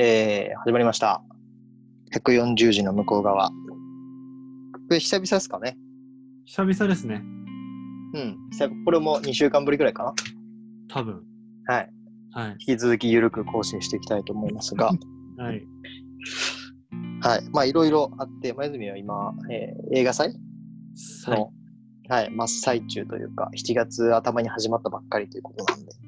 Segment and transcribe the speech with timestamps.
[0.00, 1.22] えー、始まりました。
[2.14, 3.48] 140字の向こう側。
[3.48, 3.54] こ
[4.90, 5.76] れ久々ですかね？
[6.46, 7.20] 久々ですね。
[8.14, 8.38] うん。
[8.84, 10.14] これも2週間ぶりぐらいか
[10.88, 11.22] 多分。
[11.66, 11.74] な。
[11.74, 11.90] はい。
[12.30, 12.56] はい。
[12.60, 14.92] 引き続き緩く更新していきたいと思いますが。
[15.36, 15.66] はい。
[17.20, 17.48] はい。
[17.52, 20.28] まあ、いろいろあって、前泉は今、えー映画祭？
[21.26, 21.52] はいの、
[22.08, 26.07] はい、真っ最中というか、7月頭に始まったばっかりということなんで、うん。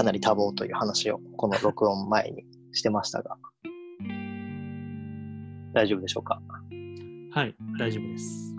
[0.00, 3.36] かなり多忙という話を、この録音前にしてましたが。
[5.74, 6.40] 大丈夫でしょうか？
[7.32, 7.54] はい。
[7.78, 8.56] 大丈夫です。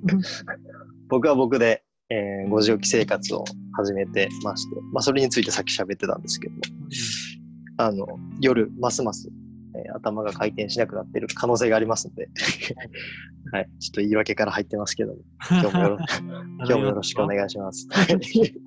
[1.10, 6.60] 僕は僕で、えー、5時起き生活を始めてまして、まあ、それについてさっき喋ってたんですけども、
[7.76, 8.06] あの、
[8.40, 9.28] 夜、ますます、
[9.76, 12.28] えー頭が回転しなくなっている可能性がありますので、
[13.52, 15.18] はい、ちょっと言い訳から入ってますけども、
[15.50, 15.98] 今日もよろ
[16.58, 17.86] 今日もよろしくお願いします。
[18.08, 18.58] よろしく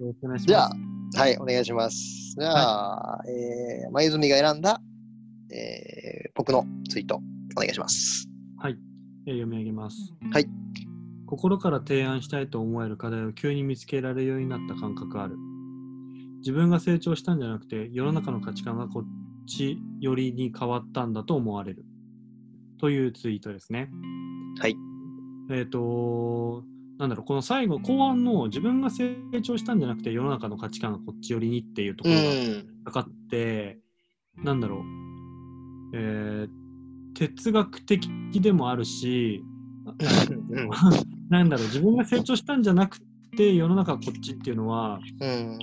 [0.00, 0.46] お願いします。
[0.46, 0.70] じゃあ、
[1.16, 2.34] はい、お願いします。
[2.38, 4.82] じゃあ、えー、前泉が選んだ、
[5.50, 7.22] えー、僕のツイート、
[7.56, 8.28] お願いします。
[8.58, 8.76] はい、
[9.26, 9.96] えー読み上げます。
[10.30, 10.46] はい。
[11.26, 15.36] 心から提案したいと思える課題を急に見つけられるようになった感覚ある。
[16.40, 19.04] 自分が成長したんじゃなくて、世の中の価値観がこっ
[19.46, 21.86] ち寄りに変わったんだと思われる。
[22.78, 23.88] というツイートですね。
[24.60, 24.76] はい。
[25.50, 26.62] えっ、と、
[26.98, 32.84] なんだろう、この最後、後半の自分が成長したんじゃなくて、世の中の価値観がこっち寄りにっていうとこうろがん。
[32.84, 33.78] かかって、
[34.36, 34.80] なんだろう、
[35.94, 36.66] えー
[37.16, 39.42] 哲学的でもあるし、
[39.98, 40.68] うん。
[41.30, 43.00] なんだろう、自分が成長したんじゃなく
[43.36, 45.58] て、世の中はこっちっていうのは、うん。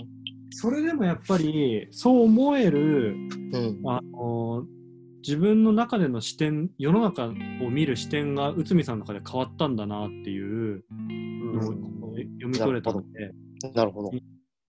[0.49, 3.15] それでもやっぱり、そう思える、
[3.53, 3.81] うん。
[3.85, 4.65] あの
[5.25, 11.22] 自分の中での視点、世の中を見る視点が内海さんの中で変わったんだなっていうの
[11.57, 13.33] を読み取れたので、
[13.73, 14.11] なるほど。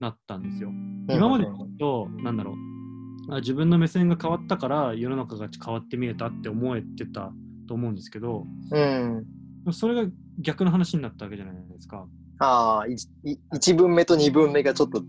[0.01, 0.71] なったんですよ。
[1.09, 7.33] 今までうんと、なんだろうあ、自分の目線が変わったから世の中が変わって見えたって思えてた
[7.67, 9.25] と思うんですけど、うん。
[9.73, 12.07] それが逆の話になったわけじゃないですか。
[12.39, 12.93] ああ、い
[13.25, 15.03] い1文目と2文目がちょっと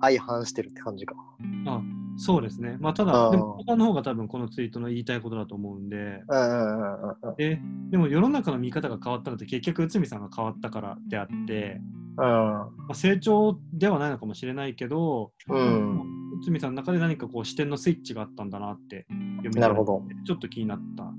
[0.00, 1.14] 相反してるって感じか。
[1.66, 1.80] あ
[2.18, 2.76] そうですね。
[2.80, 6.22] まあ、たあだ、ーでも、他の方が多分このツイートの言いたいことだと思うんで、
[7.36, 7.60] で
[7.90, 11.80] でも世の中の見方が変わったのって結局内海さんが変わったからであって、
[12.16, 16.00] まあ、成長ではないのかもしれないけど、うん。
[16.40, 19.06] 内海さんの中で何かこう視点のスイッチがあったんだなって
[19.36, 20.02] 読みなるほど。
[20.26, 21.12] ちょっと気になった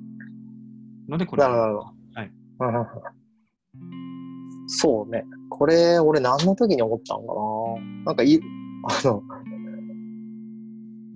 [1.09, 1.43] ので、これ。
[1.43, 1.79] なるほど
[2.15, 2.31] はい。
[2.59, 2.85] う ん
[4.67, 5.25] そうね。
[5.49, 7.41] これ、俺何の時に思ったんかな
[8.05, 8.39] なんかい、
[8.83, 9.23] あの、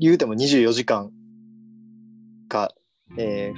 [0.01, 1.11] 言うても24時間
[2.49, 2.73] か、
[3.17, 3.57] えー、2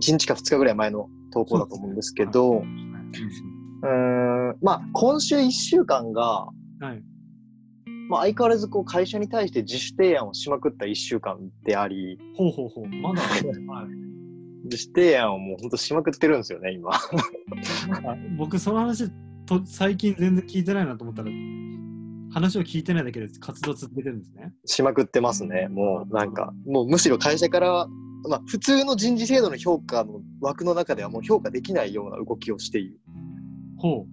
[0.00, 7.02] 日、1日か2日ぐらい前の投稿だと思うんですけど、うーん、まあ、今週1週間が、はい。
[8.08, 12.86] まあ、相変わらずこう会社に対して自主提案をしまくった1週間であり、ほうほうほう。
[12.86, 13.22] まだ、
[13.74, 13.88] はい、
[14.64, 16.92] 自主提案をもうほんとしまくってるんですよね、今。
[18.38, 19.10] 僕、その話
[19.46, 21.30] と、最近全然聞いてないなと思ったら、
[22.32, 24.52] 話を聞いてないだけで活動続けてるんですね。
[24.64, 25.68] しまくってますね。
[25.68, 27.86] もうなんか、もうむしろ会社から、
[28.28, 33.00] まあ普通の人事制度の評価の枠の中ではもう評価できないような動きをしている。
[33.78, 34.06] ほ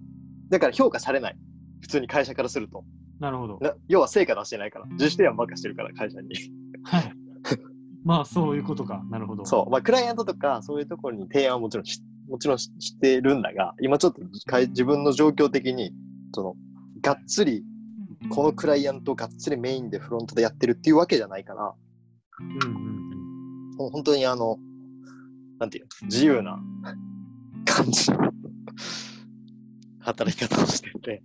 [0.50, 1.36] だから評価されない。
[1.80, 2.80] 普通に会社からすると。
[2.80, 3.22] う。
[3.22, 3.58] なるほど。
[3.60, 4.86] な要は成果出してないから。
[4.92, 6.28] 自主提案ばっかしてるから、会社に。
[6.84, 7.12] はい。
[8.04, 9.02] まあ、そういうことか。
[9.10, 9.44] なるほど。
[9.44, 9.70] そう。
[9.70, 15.92] まあクライアントとかそういうところに提案はもちろんし、もちろんししてるんだが、今ちょっとかい自分の状況的に、
[16.34, 16.54] その、
[17.02, 17.64] がっつり、
[18.28, 21.74] このクライアントをがっつりメインでフロントでやってるっていうわけじゃないから、
[22.40, 23.00] うんうん
[23.88, 24.58] 本当にあの、
[25.58, 26.60] なんていうの、自由な
[27.64, 28.18] 感じの
[30.00, 31.22] 働き方をしてて。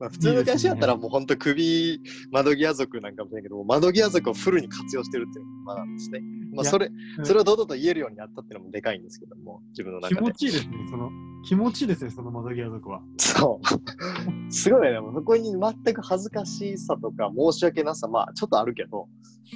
[0.00, 2.00] まあ、普通の会社だったらもう本当首
[2.32, 6.20] 窓際族なんかもしれないけど、窓際族をフルに活用してるっていうのがまあなんですね。
[6.54, 10.20] まあ、それ、うんそれを堂々と言えるようになったっていうのもでかいんですけども、自分の気中で。
[10.22, 10.76] 持ちいいですね。
[10.90, 11.10] その、
[11.46, 13.02] 気持ちいいですね、その窓際族は。
[13.18, 14.52] そう。
[14.52, 15.00] すごいね。
[15.00, 19.06] もうそこに全く恥ずかしさとか申し訳なさ、まあちょっとあるけど、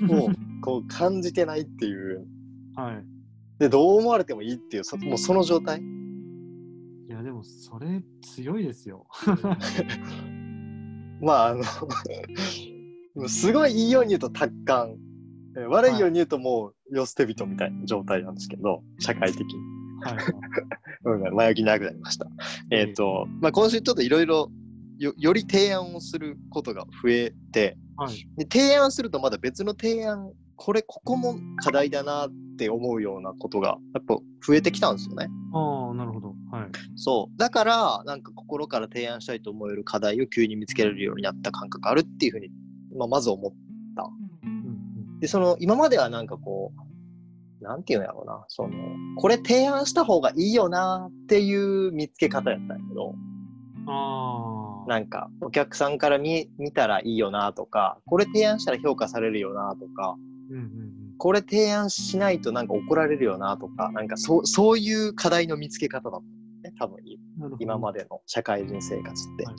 [0.02, 2.26] もうこう感じてないっていう。
[2.76, 3.05] はい。
[3.58, 5.82] で、どう思われてもいいっていう、そもうその状態。
[7.34, 9.06] も、それ強いですよ。
[11.20, 11.64] まあ、あの、
[13.28, 14.96] すごいいいように言うと達観、
[15.56, 19.46] えー悪いように言うともう、世捨て人みたいな状態なんですけど、社会的に。
[20.02, 20.16] はい。
[21.06, 22.26] うん、前置き長くなりました。
[22.70, 24.50] えっ、と、まあ、今週ちょっといろいろ
[24.98, 28.28] よより提案をすることが増えて、はい。
[28.37, 35.28] で提案するとまだ別の提案、これ、ここも課題だなって思うようなことが、やっぱ増えてきたんですよね。
[35.52, 36.34] ああ、なるほど。
[36.50, 36.70] はい。
[36.96, 37.38] そう。
[37.38, 42.50] だから、なんか心から提案したいと思える課題を急に見つけられるようになった感覚あるっていうふうに、
[42.96, 43.52] まあ、まず思っ
[43.96, 44.08] た。
[44.44, 46.72] うんで、その、今まではなんかこ
[47.60, 48.70] う、なんていうんやろうな、その、
[49.16, 53.14] これ提案した方がいいよなっていう見つけ方やったんやけど、
[53.86, 54.88] ああ。
[54.88, 60.16] なんか、お客さんから見見たらいいよなとか、これ提案したら評価されるよなとか、
[60.50, 60.69] うんうん
[61.17, 66.99] これ提案しないとなんか怒られるよなとか、なんかそうそういう課題の見つけ方だったね、多分
[67.61, 69.44] 今までの社会人生活って。
[69.44, 69.56] はい。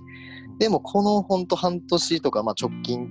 [0.59, 3.07] でもこのほんと半年とか、まあ、直近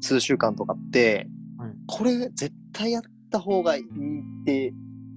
[0.00, 1.26] 数週間とかって、
[1.58, 1.70] はい。
[1.86, 3.86] これ絶対やった方がいいっ
[4.44, 4.72] て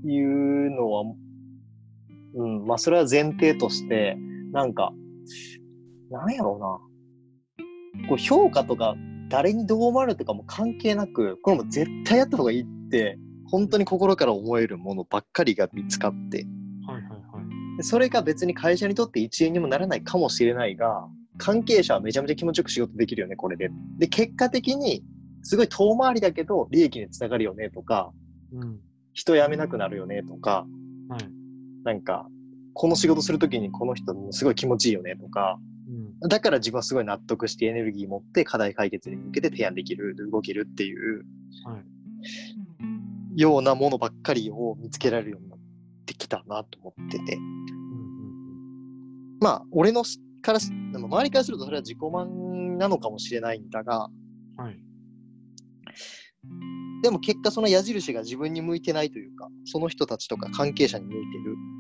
[0.06, 1.04] いうのは、
[2.36, 4.18] うん、まあそれは前提として、
[4.52, 4.94] なんか、
[6.10, 8.08] なんやろうな。
[8.08, 8.96] こう評価とか
[9.34, 13.18] 誰にどう思われるとかも関係なく、これも絶対やった方がいいって、
[13.50, 16.46] 本当に心から思えるものばっかりが見つかって、
[16.86, 17.18] はいはいは
[17.74, 17.78] い。
[17.78, 21.08] でそれが別に会社にとって1円にもならないかもしれないが、
[21.40, 23.72] 関係者はめちゃめちゃ気持ちよく仕事できるよね、これで。
[23.98, 25.04] で、結果的に、
[25.42, 28.12] すごい遠回りだけど、利益につながるよねとか、
[28.52, 28.82] うん。
[29.14, 30.68] 人辞めなくなるよねとか、
[31.10, 31.28] はい。
[31.84, 32.28] なんか、
[32.74, 35.73] この仕事するときにこの人すごい気持ちいいよねとか、うん。
[36.22, 41.24] だから自分はすごい納得してエネルギー持って課題解決に向けて提案できる、動けるっていう
[41.66, 43.42] はい。
[43.42, 45.60] ようなものばっかりを見つけられるようになっ
[46.06, 47.36] てきたなと思ってて。
[47.36, 47.54] うん
[49.42, 54.10] まあ、俺のしからし、でも周りからするとそれは自己満なのかもしれないんだが、
[54.58, 54.66] うん。
[54.66, 54.80] はい。
[57.02, 61.73] でも結果その矢印が自分に向いてないというか、その人たちとか関係者に向いてるはい。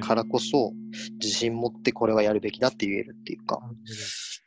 [0.00, 0.72] からこそ、
[1.20, 3.60] 自信持ってこれはやるべきだって言えるっていうか。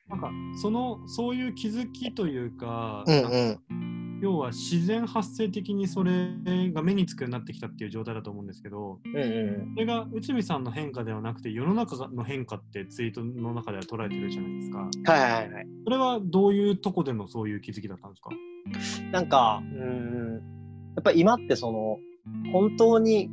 [0.09, 0.31] なんか
[0.61, 3.37] そのそういう気づきというか、うんう
[3.73, 4.19] ん。
[4.19, 6.29] 要は自然発生的にそれ
[6.73, 9.73] が目につくようになってきたっていう状態だと思うんですけどうんうん。
[9.75, 14.77] それが内海さんの変化ではなくて世の中の変化ってツイートの中では捉えてるじゃないですか
[15.11, 15.67] はいはいはい。
[15.83, 18.21] それはどういうとこでのそういう気づきだったんです
[19.01, 19.11] か？
[19.11, 20.33] なんか、うん、
[20.95, 21.99] やっぱ今ってその、
[22.51, 23.29] 本当に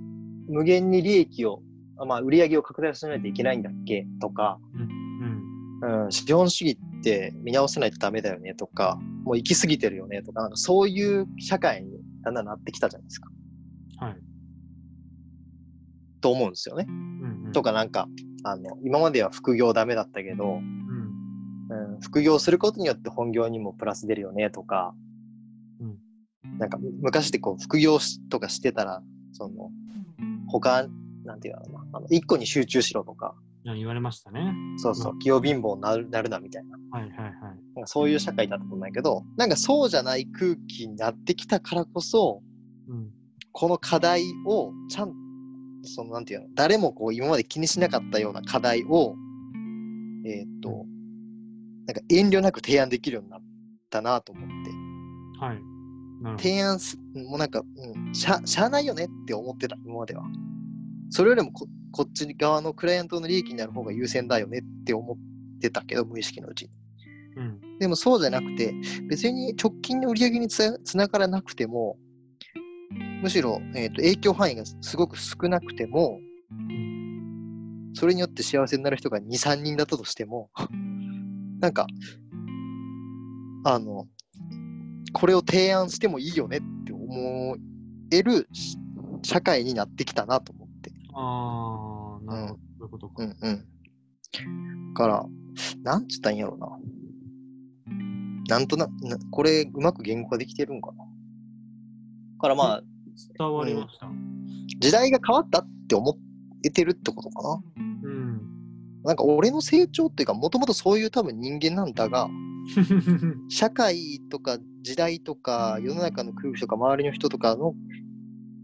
[0.48, 1.73] 無限に利益を、あ
[2.06, 4.06] まあ、売り上げを拡大させないといけないんだっけ？
[4.20, 6.04] とか、うん。
[6.04, 11.90] うん、資本主義って見直さないとダメだよねとか、もう行き過ぎてるよねとか、なんかそういう社会に
[12.22, 13.30] だんだんなってきたじゃないですか。
[13.98, 14.16] はい、
[16.22, 16.86] と思うんですよね。
[16.88, 18.08] うんうん、とかなんか、
[18.44, 21.94] あの、今までは副業ダメだったけど、うん。
[21.94, 24.94] うん、副業することによって本業にもプラス出るよねとか、
[25.80, 26.58] うん。
[26.58, 29.02] なんか昔ってこう副業しとかしてたら、
[29.32, 29.70] その、
[30.48, 30.86] 他、
[31.24, 33.34] なんていうのかな、あの一個に集中しろとか、
[33.64, 34.54] 言われましたね。
[34.76, 35.12] そうそう。
[35.14, 37.32] う、器用貧乏になるなるなみたいな、はいはいはい。
[37.32, 37.50] なん
[37.82, 42.42] かそういう社会だったと思うんだけど、なんかそうじゃない空気になってきたからこそ、
[42.88, 43.10] うん。
[43.52, 45.14] この課題をちゃん
[45.84, 49.14] そのなんていうの誰もこう今まで気にしなかったような課題を
[50.26, 50.84] えーっと
[51.86, 53.42] なんか遠慮なく提案できるようになっ
[53.90, 54.70] たなと思って。
[55.44, 55.58] はい。
[56.38, 60.24] 提案すもうなんか、うん、しゃしゃあないよねって思ってた今までは
[61.14, 65.16] それよりもここっち側のクライアントの利益になる方が優先だよねって思っ
[65.60, 66.70] てたけど無意識のうちに。
[67.36, 67.78] うん。
[67.78, 68.74] でもそうじゃなくて、
[69.08, 71.96] 別に直近の売り上げにつながらなくても、
[73.22, 76.18] むしろ、えーと影響範囲がすごく少なくても、
[77.94, 80.50] それによって幸せになる人が2、3人だったとしても、
[81.60, 81.86] なんか、
[83.64, 84.08] あの、
[85.12, 87.56] これを提案してもいいよねって思
[88.10, 88.76] えるし
[89.22, 90.63] 社会になってきたなと思って。
[91.14, 94.94] ああなるほど、そういうことか、うんうん。
[94.94, 95.26] だから、
[95.82, 96.68] なんつったんやろうな。
[98.48, 100.98] なんとなく、なこれうまく言語化できてるんかな。
[100.98, 101.04] だ
[102.40, 102.82] からまあ、
[103.38, 104.08] 伝わりました、
[104.80, 106.18] 時代が変わったって思
[106.64, 107.62] えてるってことかな。
[107.76, 108.14] うん
[109.04, 112.28] なんか俺の成長っていうか、もともとそういう多分人間なんだが、
[113.50, 117.74] 社会とか時代とか世の中の空気とか周りの人とかの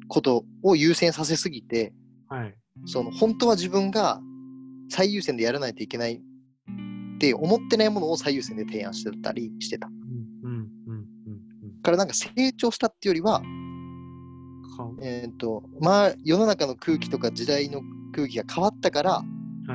[0.08, 1.92] ことを優先させすぎて、
[2.30, 2.54] はい。
[2.86, 4.20] その本当は自分が
[4.88, 9.88] 最優先でやらないといけないって思ってないものを最優先で提案してたりしてた。
[9.88, 11.40] うんうんうんうん
[11.82, 13.42] からなんか成長したっていうよりは、
[15.02, 17.80] えっ、と、まあ世の中の空気とか時代の
[18.14, 19.22] 空気が変わったから、は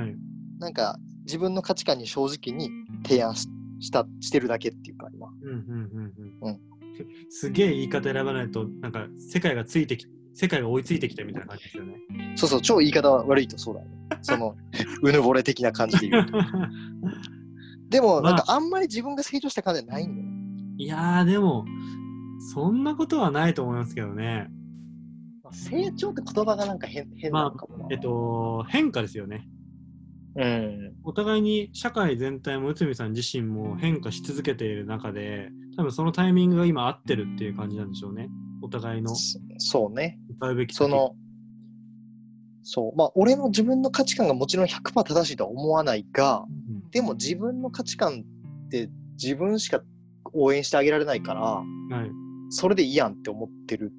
[0.04, 0.16] い。
[0.60, 2.70] なんか自分の価値観に正直に
[3.04, 3.48] 提案し
[3.82, 5.28] したしてるだけっていうか今。
[5.42, 6.50] うんうんうんうん。
[6.50, 6.60] うん。
[7.30, 11.96] すげえ言い方選ばないとなんか世界がついてき世界が追いついてきたみたいな感じですよね。
[12.36, 13.88] そうそう、超言い方悪いとそうだね。
[14.22, 14.56] その、
[15.02, 16.38] うぬぼれ的な感じで言うと。
[17.90, 20.36] でも、まあなんかあんまり自分が成長した感じはないんだよね。
[20.78, 21.66] いやーでも
[22.54, 24.50] そんなことはないと思いますけどね。
[25.42, 27.88] まあ成長って言葉がなんか変変なのかもな。
[27.92, 29.48] えっと変化ですよね。
[30.36, 30.94] うん。
[31.06, 38.30] お互いに社会全体も内海さん自身も変化し続けている中で多分そのタイミングが今合ってるっていう感じなんでしょうね。
[38.66, 40.20] お互いのそそうね。
[40.38, 41.16] 歌うべき時その、
[42.64, 42.98] そう。
[42.98, 48.24] まあ、俺の自分の価値観がもちろん100%正しいとは思わないが、うんでも自分の価値観
[48.68, 48.90] って
[49.22, 49.82] 自分しか
[50.34, 51.64] 応援してあげられないから、は
[52.06, 52.10] い。
[52.50, 53.92] それでいいやんって思ってる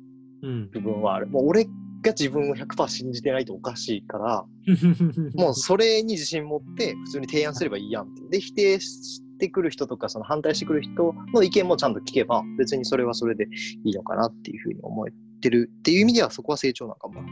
[0.43, 0.71] うん。
[0.71, 1.27] 部分はある。
[1.27, 4.45] もう俺が自分を100%信じてないとおかしいから、
[5.35, 8.23] もうそれに自信持って普通に提案すればいいやんって。
[8.31, 13.47] で、否定してくる人とか、その反対してくる人の意見もちゃんと聞けば、別にそれはそれで
[13.85, 17.29] いいのかなっていうふうに思えてるっていう意味ではそこは成長なのかもな。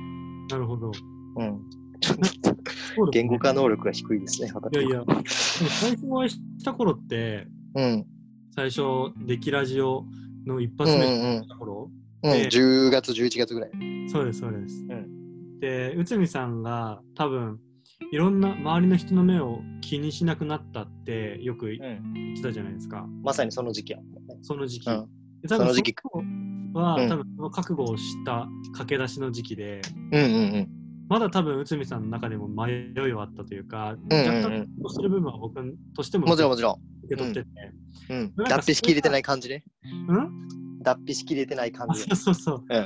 [0.51, 0.93] なるほど。
[1.37, 1.61] うん。
[3.13, 8.07] 言語化能力が低いですね、いやいや、最初お会いした頃って、うん。
[8.55, 8.83] 最初、
[9.27, 10.05] デキラジオ
[10.47, 11.91] の一発目んした頃、
[12.23, 12.31] うん。
[12.31, 13.71] うん、で10月、11月ぐらい。
[14.09, 14.85] そうです、そうです。
[14.85, 17.59] うで、内海さんが多分、
[18.13, 22.33] いろんな周りの人の目を気にしなくなったってよく言うん。
[22.33, 23.99] ってたじゃないですか、まさにその時期や。
[24.43, 24.91] その時期。
[24.91, 25.09] うん
[25.43, 29.81] で多分その時期そのは、うん多分その覚悟をした駆け出しの時期で、
[30.13, 30.27] うんう
[30.61, 30.69] ん
[31.07, 35.55] まだ多分内海さんの中でも迷いはあったというか、うんうんうん若干とする部分は僕
[35.95, 38.17] としてももちろんもちろ受け取ってて、ん。
[38.17, 38.33] うん。
[38.37, 39.65] なんか脱皮しきれてない感じね。
[40.09, 40.49] うん
[40.83, 42.03] 脱皮しきれてない感あじ。
[42.05, 42.65] そうそうそう。
[42.69, 42.81] うんう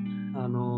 [0.00, 0.36] ん。
[0.36, 0.73] あのー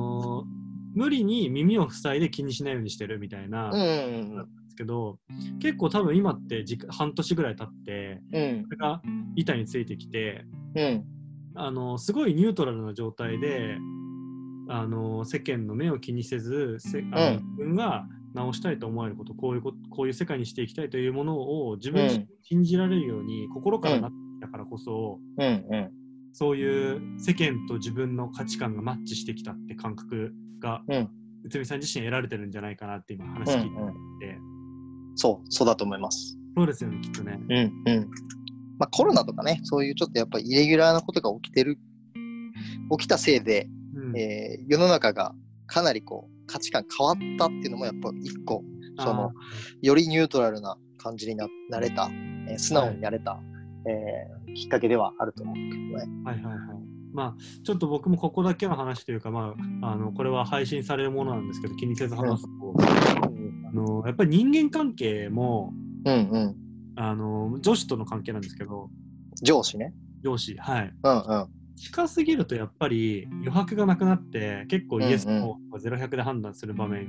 [0.97, 5.19] 無理に耳を塞いで気にしないようにしてるみたいな、うんなんですけど、
[5.61, 8.65] 結構多分今って半年ぐらい経って、うんうん。
[8.65, 9.03] それが
[9.37, 11.05] 板についてきて、うん。
[11.55, 13.77] あのすごいニュートラルな状態で、
[14.69, 24.11] あの世間の目を気にせず、せあのうん自分が直したいと思えることこういうこと、こういう世界にしていきたいというものを自分自身うん信じられるように心からなっ
[24.41, 25.91] たからこそ、うんうん。
[26.33, 31.09] そういう世間と自分の価値観がマッチしてきたって感覚が、うん
[31.45, 36.37] 内海さん自身得られてるんじゃないかなって今話聞いてうんそう、そうだと思います。
[36.57, 37.41] そうですよね、きっとね。
[37.49, 38.11] うんうん。
[38.79, 41.79] まあコロナとかね、そういうちょっとやっぱりイレギュラーなことが起きてる、
[42.99, 45.35] 起きたせいで、うんえー世の中が
[45.67, 48.63] かなりこう価値観変わったっていうのもやっぱ一個、
[48.99, 49.33] その、
[49.83, 52.09] よりニュートラルな感じにななれた、
[52.49, 53.39] えー素直になれた、
[53.87, 56.25] えーきっかけではあると思うけどね。
[56.25, 56.96] はいはいはい。
[57.17, 65.73] まあ、ちょっと僕もここだけの話というか、まあ、あのこれは配信されるものなんですけど、気にせず話すと、あのやっぱり人間関係も
[66.07, 66.57] うんうん。
[66.99, 68.89] あの女子との関係なんですけど、
[69.43, 69.93] 上司ね。
[70.23, 70.95] 上司、はい。
[71.03, 71.47] うんうん。
[71.77, 77.03] 近すぎるとやっぱり余白がなくなって、結構イエスうんうんの0100で判断する場面、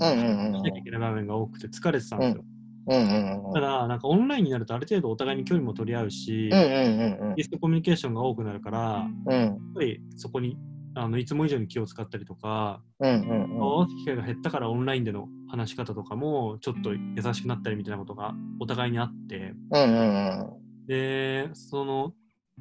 [0.00, 2.42] うんうんうんしなきゃいけない場面が多くて疲れてたんですよ。
[2.42, 2.57] うん
[2.88, 3.52] うんうん。
[3.52, 9.32] ただ、なんかオンラインになるとある程度お互いに距離も取り合うし、うんうんうんゲストコミュニケーションが多くなるから、うん。
[9.32, 10.56] うんやっぱりそこに
[10.94, 13.60] あのいつも以上に気を使ったりとか、うんうんうん。
[13.60, 22.14] 合わす機会が減ったからオンラインでの話し方とかもちょっと優しくなったりみたいなことがお互いにあって、うんうんで、その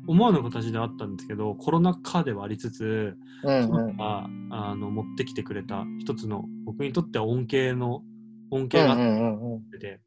[0.06, 3.68] 思わぬ形ではあったんですけど、コロナ禍ではありつつ、うん。
[3.68, 8.04] そうんあの持ってきてくれた一つの僕にとっては恩恵の
[8.52, 9.62] 恩恵があっうんうんうん。
[9.72, 10.00] てて、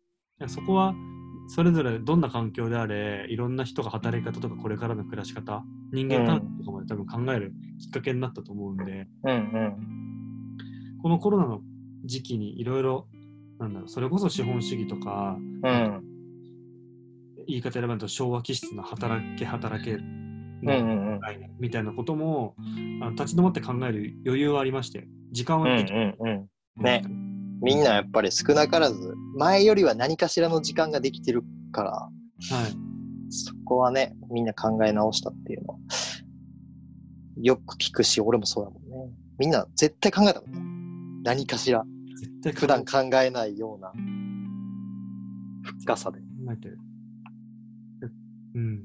[0.49, 0.95] そこは
[1.49, 9.77] それぞれどんな環境であれ、いろんな人が働き方とかこれからの暮らし方、人間関係とかまで多分考えるきっかけになったと思うんで、うんうん。
[11.03, 11.61] このコロナの
[12.05, 13.09] 時期にいろいろ、
[13.59, 16.05] なんだろう、それこそ資本主義とか、うん
[17.49, 21.21] 言い方選ばないと昭和気質の働け働けうんうのんうん。
[21.21, 22.55] 概念みたいなことも、
[23.03, 26.85] あの立ち止まって考える余裕はありまして、時間はできうんうんうん。
[26.85, 27.30] ね
[27.63, 32.11] みんなやっぱり少なからず、前よりは何かしらの時間ができてるから、はい。
[33.31, 35.79] そこはね、みんな考え直したっていうのは、
[37.43, 39.13] よく聞くし、俺もそうだもんね。
[39.39, 40.61] みんな絶対考えたもんね。
[41.25, 41.85] 何かしら、
[42.55, 43.93] 普段考えないような
[45.81, 46.19] 深さで。
[46.19, 46.79] 考えてる。
[48.55, 48.85] うん。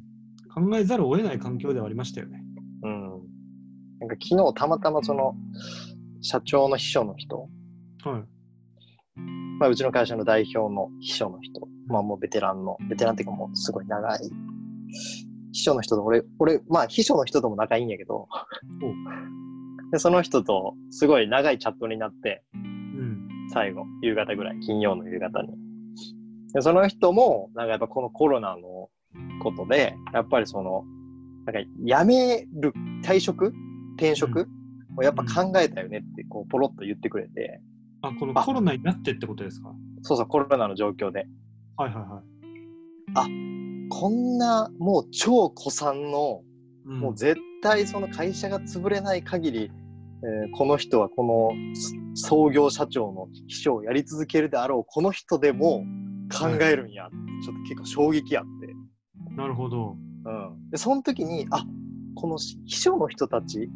[0.53, 2.43] 考えざるを得ない環境ではありましたよね。
[2.83, 3.09] うん。
[3.99, 5.35] なんか昨日たまたまその、
[6.21, 7.49] 社長の秘書の人、
[8.03, 8.34] はい。
[9.59, 14.19] まあ、うちの会社の代表の秘書の人、まあもうベテランの、ベテランっていうかもうすごい長い。
[15.53, 18.27] 秘書の人と俺、俺、まあ秘書の人とも仲いいんやけど、
[19.91, 23.27] でその人とすごい長いチャットになって、うん。
[23.53, 25.49] 最後、夕方ぐらい、金曜の夕方に。
[26.53, 28.89] でその人も、なんかやっぱこのコロナの
[29.41, 30.83] ことで、やっぱりその、
[31.45, 31.61] なんか
[32.01, 33.53] 辞める、退職？
[33.97, 34.47] 転職、
[34.97, 37.61] をやっぱ考えたよねって、こう、ポロッと言ってくれて、
[38.09, 39.73] あ、このコロナになってってことですか？
[40.01, 41.27] そうそう、コロナの状況で。
[41.77, 42.21] はいはいは
[43.27, 43.89] い。
[43.89, 46.41] こんなもう超古参の、
[46.85, 49.71] うんもう絶対その会社が潰れない限り、
[50.23, 51.49] えーこの人はこの
[52.15, 55.83] そ創業社長の秘書をやり続けるであろうこの人でも
[56.31, 58.75] 考えるんやって、ちょっと結構衝撃あって。
[59.35, 59.95] なるほど。
[60.25, 60.69] うん。
[60.69, 61.65] で、その時に、あ
[62.15, 63.69] この秘書の人たち、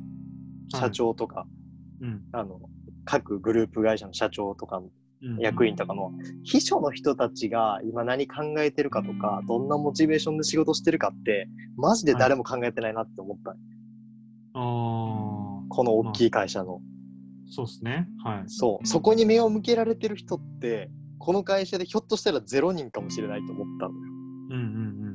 [0.74, 1.46] 社長とか、
[2.02, 2.22] うん。
[2.32, 2.60] あの、
[3.10, 4.90] 各グループ会社の社長とか、うん
[5.42, 6.14] 役員とかの
[6.46, 13.52] 秘書の人たちが今何考えてるかとか、どんなモチベーションで仕事してるかって、マジで誰も考えてないなって思った。
[13.52, 13.54] あ
[14.54, 14.60] あ、
[15.68, 16.80] この大きい会社の。
[17.50, 18.08] そうですね。
[18.24, 18.44] はい。
[18.48, 18.88] そう。
[18.88, 24.00] そこに目を向けられてる人って、この会社でひょっとしたらゼロ人かもしれないと思ったのよ。
[24.52, 25.10] うんうんうん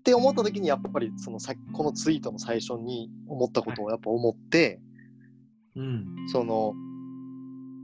[0.00, 4.93] って思った時にやっぱりそのさこのツイートの最初に思ったことをやっぱ思って、うん。
[5.76, 6.06] うん。
[6.28, 6.74] その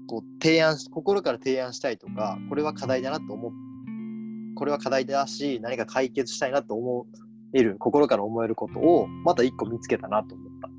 [0.06, 3.52] こう提案し心から提案したいとかこれは課題だなと思う。
[4.56, 7.06] これは課題だし何か解決したいなと思
[7.54, 10.70] える心から思えることをまた一個見つけたなと思った。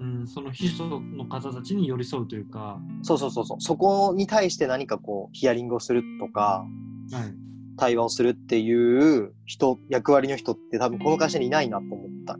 [0.00, 3.60] うん、その秘書の方たちに寄り添うというか、そうそうそうそう。
[3.60, 6.66] そこに対して何かこうヒアリングをするとか
[7.12, 7.34] はい。
[7.76, 12.38] 対話をするっていう人役割の人って多分この会社にいないなと思った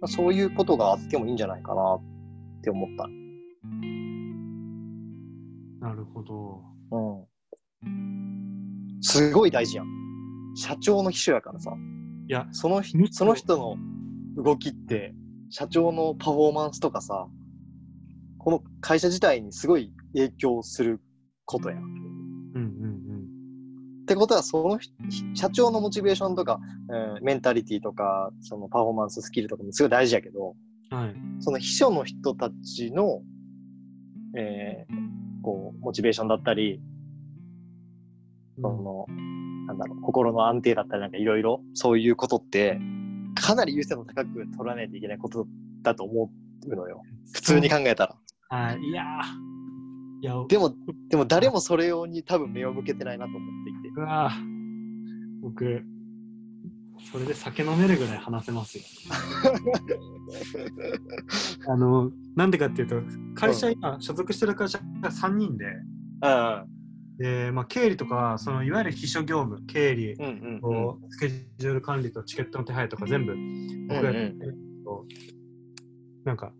[0.00, 2.00] まあそういうことがあってもいいんじゃないかなっ
[2.62, 3.08] て思ったう
[3.68, 4.50] ん。
[5.80, 6.62] なるほど。
[6.92, 6.98] う
[7.88, 9.00] ん。
[9.02, 9.86] すごい大事やん。
[10.54, 11.72] 社長の秘書やからさ。
[12.28, 13.76] いや、そのその人の
[14.42, 15.14] 動きって、
[15.50, 17.28] 社長のパフォーマンスとかさ、
[18.38, 21.00] この会社自体にすごい影響する
[21.44, 22.19] ことやん。
[24.14, 24.92] っうんうんてことは、そのひ
[25.34, 30.56] 社長のモチベーションとか、えーメンタリティとか、そのパフォーマンススキルとかもすごい大事やけど、
[30.90, 30.98] うん。
[30.98, 31.14] はい。
[31.38, 33.22] その秘書の人たちの、
[34.36, 34.94] えー
[35.42, 36.80] こう、モチベーションだったり、
[38.60, 39.06] その、
[39.66, 42.78] なんだろう、心の安定だったりなんかいろいろ、そういうことって、
[43.34, 45.46] かなり優先度高く取らないといけないこと
[45.82, 46.30] だと思
[46.66, 47.02] うのよ。
[47.32, 48.16] 普通に考えたら。
[48.48, 48.80] はい。
[48.80, 49.22] いやーいや、
[50.48, 50.74] でも、
[51.08, 53.96] でも誰もそれ用に多分目を向けてないなと思っていて。
[53.96, 54.60] うわー
[55.42, 55.82] 僕、
[57.10, 58.84] それで酒飲めるぐらい話せますよ。
[61.66, 63.02] あの、なんでかっていうと、
[63.34, 65.64] 会社、今、所属してる会社が3人で、
[66.22, 66.66] うん。
[67.18, 70.60] で、まあ、経理とか、そのいわゆる秘書業務、経理、うんうんうん。
[70.60, 73.34] こうスケジュール管理とチケットの手配とか全部
[73.88, 75.06] 僕がやってると、
[76.24, 76.52] なんか、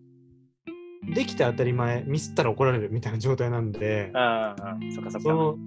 [1.03, 5.29] できて当たり前、ミスったら怒られるみたいな状態なんで、ああ、そっかそっか。
[5.29, 5.57] その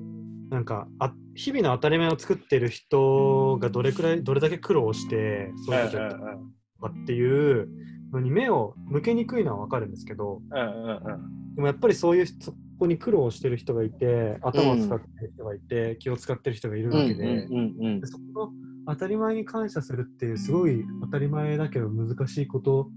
[0.50, 6.18] なんかあ日々の当たり前を作ってる人がどれくらいどれだけ苦労してそういうことやっか
[6.88, 7.68] っていう
[8.12, 11.54] のに目を向けにくいのは分かるんですけどうんうんうんうん。
[11.56, 17.48] でもやっぱりそういうそこに苦労してる人がいて頭を使ってる人がいて、気を使ってる人がいるわけで
[18.04, 18.52] そこの
[18.86, 22.90] 当たり前に感謝するっていうすごい当たり前だけど難しいこと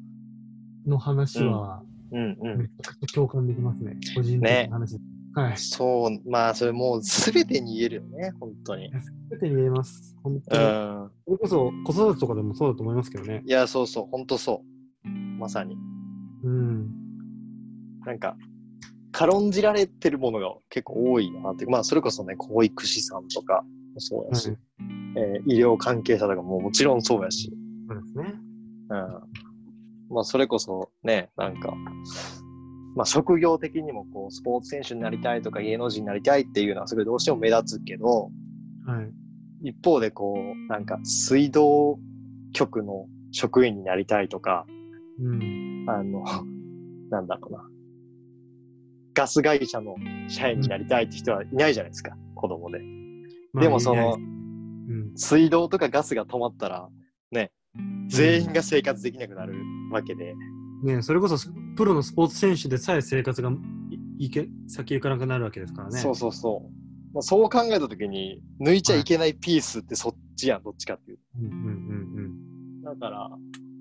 [0.86, 5.00] の話は、うんうんめちゃくちゃ共感できますね個人的な話、
[5.34, 8.89] はいそう、まあ、それもう全てに言えるよね、本当に。
[9.30, 11.12] 全てに言えます本う当に、ん。
[11.26, 13.43] それこそ子育てとかでもそうだと思いますけどね。
[13.46, 14.63] いや、そうそう、本当そ
[15.06, 15.08] う。
[15.08, 15.78] まさに。
[16.43, 16.89] うん。
[18.04, 18.36] なんか、
[19.12, 21.67] 軽んじられてるものが結構多いなって。
[21.67, 24.58] まあ、それこそね、保育士さんとかもそうやし、はい
[25.17, 27.52] えー医療関係者とかももちろんそうやし、
[27.88, 28.34] そうですね。
[28.89, 29.22] うん。
[30.10, 31.74] まあ、それこそね、なんか、
[32.96, 38.32] まあ、職業的にもこう、スポーツ選手になりたいとか芸能人になりたいっていうのはすごいどうしても目立つけど、
[38.86, 39.02] は
[39.63, 39.70] い。
[39.70, 42.00] 一方でこう、なんか水道
[42.54, 44.65] 局の職員になりたいとか、
[45.20, 45.86] うん。
[45.88, 46.24] あの、
[47.10, 47.70] なんだろうな。
[49.13, 49.96] ガス会社の
[50.28, 52.80] 社員になりたいって人はいないじゃないですか、子供で。
[53.54, 55.17] まあでもその、いうん。
[55.17, 56.89] 水道とかガスが止まったら、
[57.32, 57.52] ね、
[58.08, 59.56] 全員が生活できなくなる
[59.91, 60.36] わけで。
[60.84, 63.50] ねそれこそプロのスポーツ選手でさえ生活が
[64.19, 66.00] いいけ先行かなくなるわけですからね。
[66.00, 67.13] そうそうそう。
[67.13, 71.19] まあ、そう考えたときに、抜いちゃいけないピースってそっちやん、どっちかっていう。
[71.39, 71.54] うんうんう
[72.21, 73.30] んだから、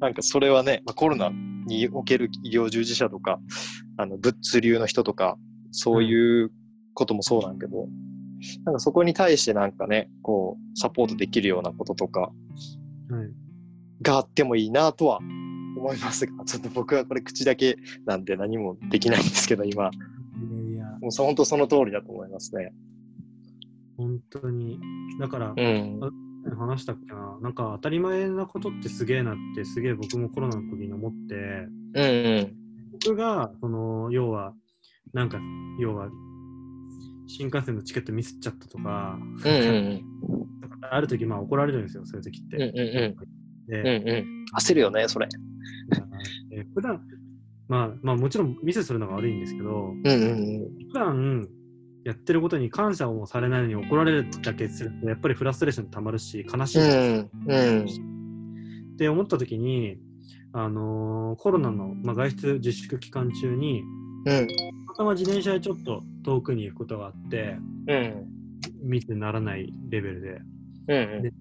[0.01, 3.39] なんかそれはね、まあ、コロナにおける医療従事者とか、
[3.99, 5.39] あの物流の人とか、
[5.71, 6.51] そういう
[6.95, 7.87] こともそうなんけど、
[8.65, 12.33] なんかそこに対してなんかね、こう、サポートできるようなこととか。
[14.03, 15.21] があってもいいなとは
[15.87, 19.91] 思いますが、ちょっと僕はこれ口だけなんで何もできないんですけど、今。
[19.91, 22.73] いやもうそ本当その通りだと思いますね。
[23.97, 24.79] 本当に。
[25.21, 26.01] だから、うん。
[26.59, 27.39] 話したっけな。
[27.43, 32.57] なんか当たり前なことってすげえなって、すげえ僕もコロナの時に思って、うんうん。
[32.93, 34.55] 僕が、その、要は、
[35.13, 35.41] なんか、
[35.81, 36.09] 要は、
[37.27, 39.59] 新幹線のチケットミスっちゃったとか、うんう
[39.95, 40.03] ん
[40.89, 42.57] ある時まあ怒られるんですよ、そういう時って。
[42.57, 44.45] うんうんうんでうんうん。
[44.57, 45.29] 焦るよね、それ。
[46.53, 47.01] えー普段
[47.69, 51.49] まあまあもちろんミスするのが悪いんですけど、うんうん普段
[52.05, 57.31] やってることに感謝をされないのに怒られるだけするとやっぱりフラストレーションたまるし悲しい、うん。
[57.49, 57.85] うん。
[58.95, 59.99] って思った時に、
[60.53, 63.83] あのーコロナの、まあ、外出自粛期間中に
[64.25, 64.47] うん。
[64.47, 64.55] た
[64.87, 68.89] またま自転車でちょっと遠くに行くことがあってうん。
[68.89, 70.41] 見てならないレベルで
[70.89, 71.23] うん。
[71.23, 71.33] で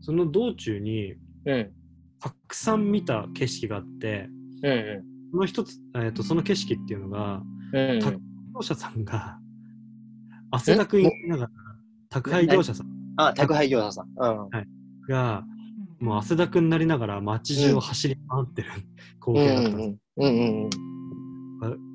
[0.00, 1.14] その道中に
[1.46, 1.70] うん。
[2.20, 4.28] たくさん見た景色があって
[4.62, 5.02] うん。
[5.30, 8.00] その一つ、えー、とその景色っていうのがうん。
[8.00, 9.38] た業者さんが
[10.50, 11.50] 汗だくにながら
[12.08, 14.06] 宅配業者さんあ、宅配業者さん。
[14.06, 14.48] うん。
[15.08, 15.44] が
[16.00, 18.70] もう汗だくになりながら街中を走り回ってる
[19.20, 20.70] 光景だったんです、うんうん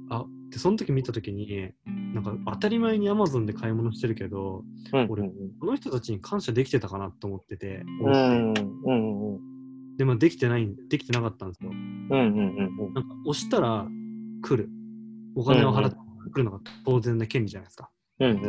[0.10, 1.72] あでその時見た時に
[2.14, 5.08] なんか当たり前にアマゾンで買い物してるけどうん。
[5.10, 5.24] 俺
[5.60, 8.54] この人たちに感謝できてたかなと思ってて、うん。
[8.54, 8.54] うん。
[8.54, 8.92] う
[9.38, 9.40] ん。
[9.98, 12.10] でもできてないできてなかったんですようん。
[12.10, 12.28] うん。
[12.28, 12.94] うん。
[12.94, 13.88] なんか押したら
[14.42, 14.70] 来る
[15.36, 15.98] お金を払って
[16.32, 18.30] 来るのが当然な権利じゃないですかうん。
[18.32, 18.42] うん。
[18.42, 18.48] で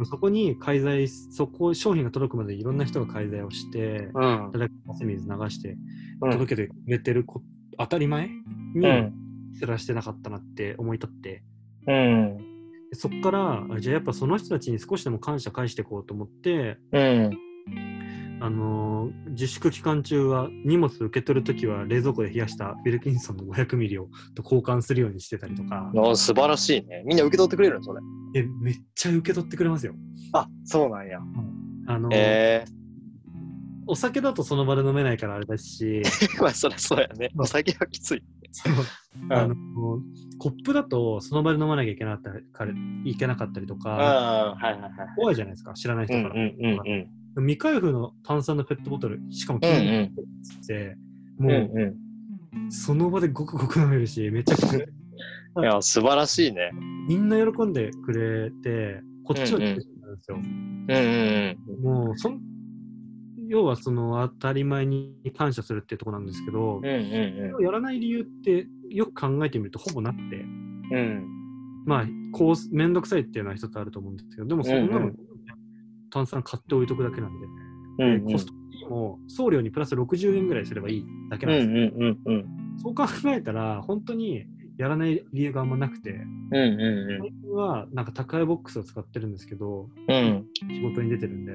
[0.00, 4.50] もそこに介在そこ商品が届くまでいろんな人が介在をしてうん。
[4.52, 5.76] 誰か汗水流して
[6.20, 6.30] うん。
[6.30, 7.42] 届けてくれてるこ
[7.78, 8.28] 当たり前
[8.74, 9.12] にうん。
[9.54, 11.42] すらしてなかったなって思い立って、
[11.86, 12.36] うん。
[12.90, 17.38] でそっからあじゃあやっぱその人たちに少しでも感謝返していこうと思って、うん。
[18.42, 27.02] あのー自粛期間中は荷物受け取るときは冷蔵庫で冷やしたウィルキンソンの500ミリをと交換するようにしてたりとか、あ素晴らしいね。
[27.06, 28.00] みんな受け取ってくれるのそれ。
[28.34, 29.94] えめっちゃ受け取ってくれますよ。
[30.32, 31.18] あ、そうなんや。
[31.86, 32.64] あのーえ
[33.86, 36.02] お酒だとその場で飲めないからあれだし、え
[36.40, 37.30] まあ、そりゃそうやね。
[37.36, 38.22] お酒はきつい。
[39.30, 39.54] あの
[40.38, 42.72] コップだとその場で飲まなきゃいけなかったりから
[43.04, 43.80] いけなかったりとうん。
[43.80, 44.92] か、はいはいはい。
[45.16, 46.34] 怖いじゃないですか、知らない人うんから。
[46.34, 49.70] うんうん未開封の炭酸のペットボトル、しかもうん。
[49.70, 50.96] って、
[51.38, 51.46] うん。
[51.46, 51.96] もうんう
[52.70, 54.78] その場でごくごく飲めるし、めちゃくちゃ
[55.56, 55.64] うん。
[55.64, 56.70] いや、素晴らしいね。
[57.08, 60.36] みんな喜んでくれて、こっちはうんうん嬉しくなるんですよ。
[60.36, 62.40] うんうんもうそん、
[63.48, 66.84] 要はその当たり前に感謝するっていうところなんですけど、うん。
[66.84, 66.92] うん
[67.56, 70.96] うんやらない理由ってよく考えてみるとほぼなくて、うん。
[70.96, 71.28] うん。
[71.86, 75.16] まあ、こう、めんどくさいっていうのは一つあると思うんですけど、でもそんなのうんうん
[76.12, 77.46] 炭酸買っておいとくだけなんで、
[77.98, 78.52] うんでコスト
[78.88, 82.08] も送料にプラス60円ぐらいすればいいだけうんなんですよ。
[82.26, 82.46] うんうん
[82.78, 84.46] そう考えたら、本当に
[84.78, 86.14] やらない理由があんまなくて、う
[86.52, 91.52] んうん最近はなんか宅配ボックスを使ってるんですけど、うん仕事に出てるんで、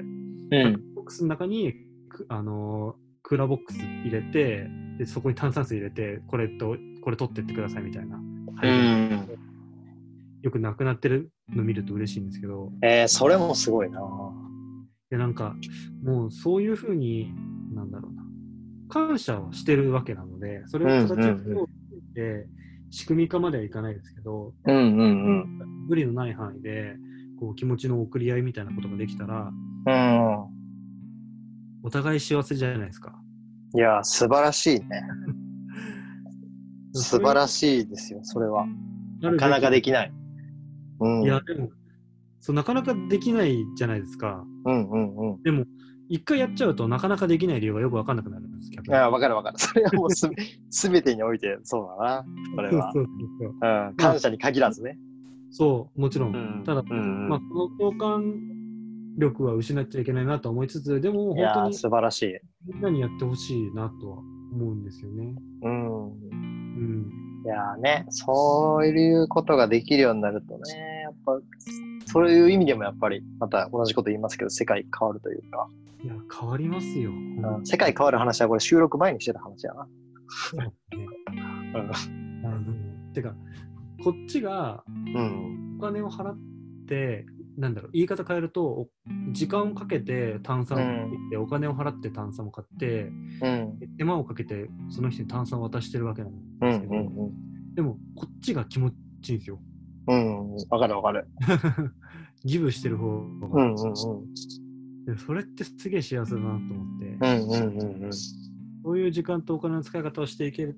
[0.64, 0.94] うん。
[0.96, 1.74] ボックスの中に、
[2.10, 8.16] くあのークーラーボックス入れてで、そこに炭酸水入れて、これと、これ取ってってくださいみたいな。
[8.16, 9.48] うん
[10.48, 14.00] よくなくなってるの見ると嬉しいんですけど、えー、それもすごいな。
[15.10, 15.56] でなんか、
[16.04, 17.34] もうそういうふうに、
[17.74, 18.24] なんだろうな、
[18.88, 21.64] 感謝をしてるわけなので、それを形をうんうん通
[22.12, 22.48] って、
[22.92, 25.04] 仕組み化まではいかないですけど、うんうんう
[25.44, 25.60] ん。
[25.90, 26.96] 無理のない範囲で、
[27.42, 29.52] こう気持ちの送り合いみたいなことができたら、
[29.86, 30.46] うん。
[31.84, 33.14] お互い幸せじゃないですか。
[33.76, 34.86] いや、素晴らしいね。
[36.94, 38.66] 素晴らしいですよ、それは。
[39.20, 40.17] なかなかできない。
[41.00, 41.24] うん。
[41.24, 41.70] いや、でも
[42.40, 44.44] そう、なかなかできないじゃないですか。
[44.66, 45.44] うんうんうん。
[45.44, 45.66] でも、
[46.10, 48.94] 一回やっちゃうとなかなかできない理由がよくわかんなくなるんです、逆に。
[48.94, 49.58] いや、わかるわかる。
[49.60, 50.36] それはもうすべ
[50.70, 52.26] すべてにおいてそうだな。
[52.56, 52.92] それは。
[52.94, 53.96] そうそうそううん。
[53.96, 54.98] 感謝に限らずね。
[55.52, 56.36] そう、もちろん。
[56.36, 58.34] うんただ、うんうんまあ、この共感
[59.18, 62.40] 力は失っちゃいけないなと思いつつ、でも本当に素晴らしい。
[62.66, 64.20] みんなにやってほしいなとは
[64.54, 65.36] 思うんですよね。
[65.64, 66.06] うん。
[66.06, 67.27] うん。
[67.46, 71.40] いやーね、そういうことができるようになるとね、やっぱ、
[72.06, 75.68] そういう意味でもやっぱり、また同じこと言いますけど、世界変わるというか、
[76.04, 77.12] いや、変わりますよ。
[77.12, 79.88] うん、世界変わる話はこれ収録前にしてた話やな。
[83.14, 83.34] てか、
[84.04, 85.78] こっちがうん。
[85.80, 86.38] お金を払っ
[86.88, 87.26] て、
[87.58, 88.90] なんだろう、言い方変えると、お
[89.32, 93.80] 時間をかけて炭酸を買って、お金を払って炭酸を買って、うん。
[93.98, 98.90] 手間をかけてその人に炭酸を渡してるわけなんうですけど、んうんでもこっちが気持
[99.22, 99.60] ちいいんですよ。
[100.08, 100.54] うん。
[100.54, 100.56] うん。
[100.70, 101.28] わかるわかる。
[102.44, 104.34] ギブしてる方が、うんうんうん。
[105.06, 108.14] でそれってすげえ幸せだなと思って、うんうんうんうん。
[108.14, 110.74] そういう時間とお金の使い方をしていけ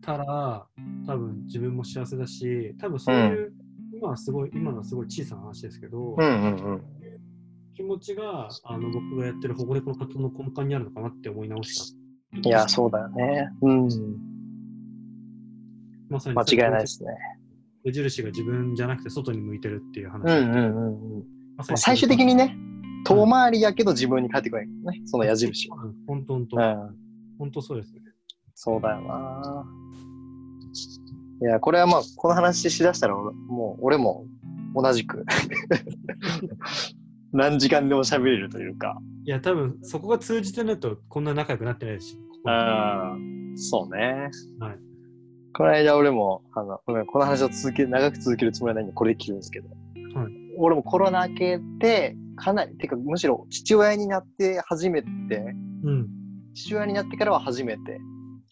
[0.00, 0.66] たら、
[1.06, 3.52] 多分自分も幸せだし、多分そういう、
[3.96, 6.82] 今はすごい、今のはすごい小さな話ですけど、うんうんうん。
[7.74, 11.94] 気持ちがあの僕がやってる保護猫の活動の根幹にあるのかなって思い直し
[12.32, 12.48] た。
[12.48, 13.50] いや、そうだよね。
[13.62, 13.88] うん。
[16.10, 17.10] まさに間違いないですね。
[17.84, 20.22] 矢印が自分じゃなくて外に向いてるっていう話。
[20.24, 21.24] うんうんうんうん。
[21.56, 22.56] まさに最終的にね、
[23.06, 25.70] 遠回りやけど自分に返ってくるんね、その矢印。
[26.06, 26.96] 本当本当、うん。
[27.38, 28.00] 本当そうですね。
[28.54, 29.64] そうだよな。
[31.42, 34.24] いや、これはまあ、この話しだしたら俺、もう、俺も、
[34.74, 35.24] 同じく
[37.32, 39.00] 何時間でも喋れるというか。
[39.24, 42.20] いや、多分そこが通じてないとこんな仲良くなってないですし。
[42.44, 43.16] ああ、
[43.56, 44.30] そうね。
[44.60, 44.78] はい。
[45.54, 49.68] この間俺も、あの、ごめんこの話を続け、長く続けるつもりはないんで、これで切るんですけど。
[50.14, 55.08] はい俺もコロナ明けて、かなり、てかむしろ父親になって初めて、
[55.84, 56.08] うん。
[56.54, 58.00] 父親になってからは初めてはい。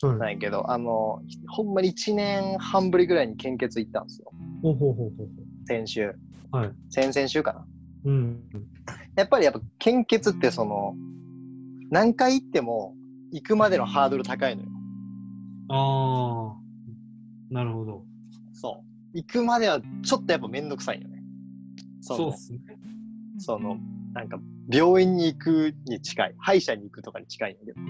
[0.03, 4.33] なんやけど、あの、ほんまに1年半ぶりぐらいに献血行ったんですよ。
[4.63, 5.29] ほうほうほうほう
[5.67, 6.15] 先週。
[6.51, 6.73] はい。
[6.91, 7.67] 先々週かな。
[8.05, 8.43] うん。
[9.17, 10.95] やっぱりやっぱ献血ってその、
[11.91, 12.95] 何回行っても
[13.33, 14.69] 行くまでのハードル高いのよ。
[15.69, 17.55] ああ。
[17.55, 18.05] なるほど。
[18.53, 19.17] そう。
[19.17, 21.23] 行くまではちょっとやっぱめんどくさいよね。
[22.01, 22.59] そうっすね。
[23.39, 23.79] その、
[24.13, 24.39] なんか
[24.71, 26.35] 病院に行くに近い。
[26.39, 27.81] 歯医者に行くとかに近いんだけど。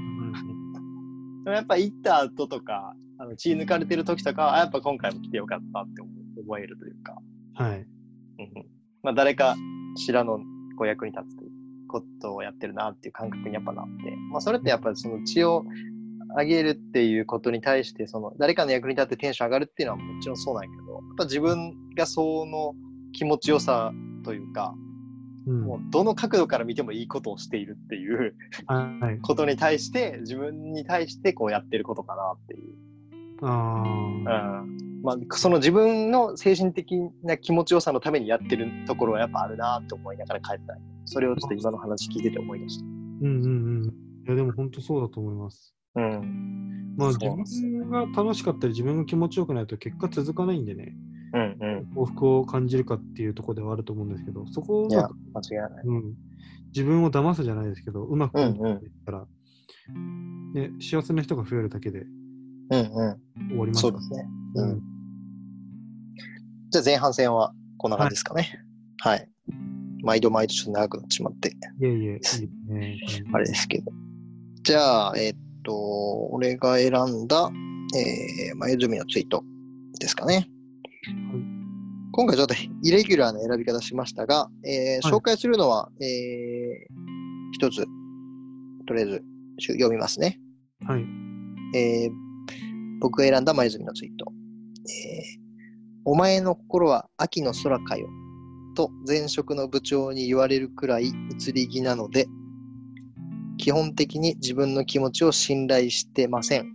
[1.45, 7.17] うんでもやっぱ行った後とか、あの血抜かれてる時とかは、あやっぱ今回も来てよかったって思思えるというか。
[7.55, 7.77] はい。
[7.77, 8.67] うんうん
[9.03, 9.55] まあ誰か
[9.97, 10.39] しらの
[10.79, 11.51] こう役に立つという
[11.89, 15.65] ことをやってるなっていう感覚にやっぱなって、まあそれってやっぱりその血を
[16.37, 22.75] あげるっていうことに対して、その誰かの役に立ってテンション上がるっていうのはもちろんそうなんやけど、やっぱ自分がその
[23.13, 23.93] 気持ちよさ
[24.25, 24.75] というか、
[25.47, 25.61] うん。
[25.63, 28.35] もうどの角度から見てもいいことをしているっていう
[28.67, 29.21] はい。
[29.21, 32.75] ことに対して、自分に対してこうやってることかなっていう。
[33.43, 33.83] あ
[34.27, 34.63] うあ。
[34.63, 34.77] ん。
[35.03, 40.79] まあ、その自分の精神的な気持ちよさのためにやってるところはやっぱあるなと思いながら帰った。
[41.05, 42.85] それをちょっと今の話聞いてて思い出した。
[42.85, 43.49] うんうんう
[43.81, 43.85] ん。
[43.85, 45.75] いや、でも本当そうだと思います。
[45.97, 46.95] うん。
[46.97, 50.95] まあ、自分が楽しかったり、自分が気持ちよくないと結果続かないんでね、
[51.35, 51.87] うんうん。
[51.95, 55.85] 幸福を感じるかっていうところではあると思うんですけど、そこをういやまく、、間違いない。
[55.85, 56.15] うん、
[56.75, 59.27] 自分を騙すじゃないですけど、うまくうんうんコントロールできたら、
[60.55, 62.01] ね、幸せな人が増えるだけで
[62.71, 63.19] うんう
[63.51, 63.75] 終わりまん。
[63.75, 64.29] すからそうですね。
[64.55, 64.83] ううんん。
[66.71, 68.61] じゃあ前半戦はこんな感じですかね。
[69.01, 69.29] はい。
[70.03, 72.99] 毎度毎度ちょっと長くなってしまって、いえいえ、いいね。
[73.33, 73.91] あれですけど。
[74.63, 77.51] じゃあ、えっと、俺が選んだ、
[77.97, 79.43] えー、前住のツイート
[79.99, 80.49] ですかね。
[82.13, 86.87] 今回ちょっとイレギュラーな選び方しましたが、えーはい紹介するのは、えー、
[87.53, 87.85] 一つ、
[88.87, 89.23] とりあえず
[89.59, 90.39] し読みますね。
[90.87, 91.05] はい。
[91.77, 92.11] えー
[93.01, 94.33] 僕が選んだ前住のツイート。
[94.89, 95.45] えー
[96.07, 98.07] お前の心は秋の空かよ。
[98.77, 102.27] と前職の部長に言われるくらい移り気なので、
[103.57, 106.75] 基本的に自分の気持ちを信頼してません。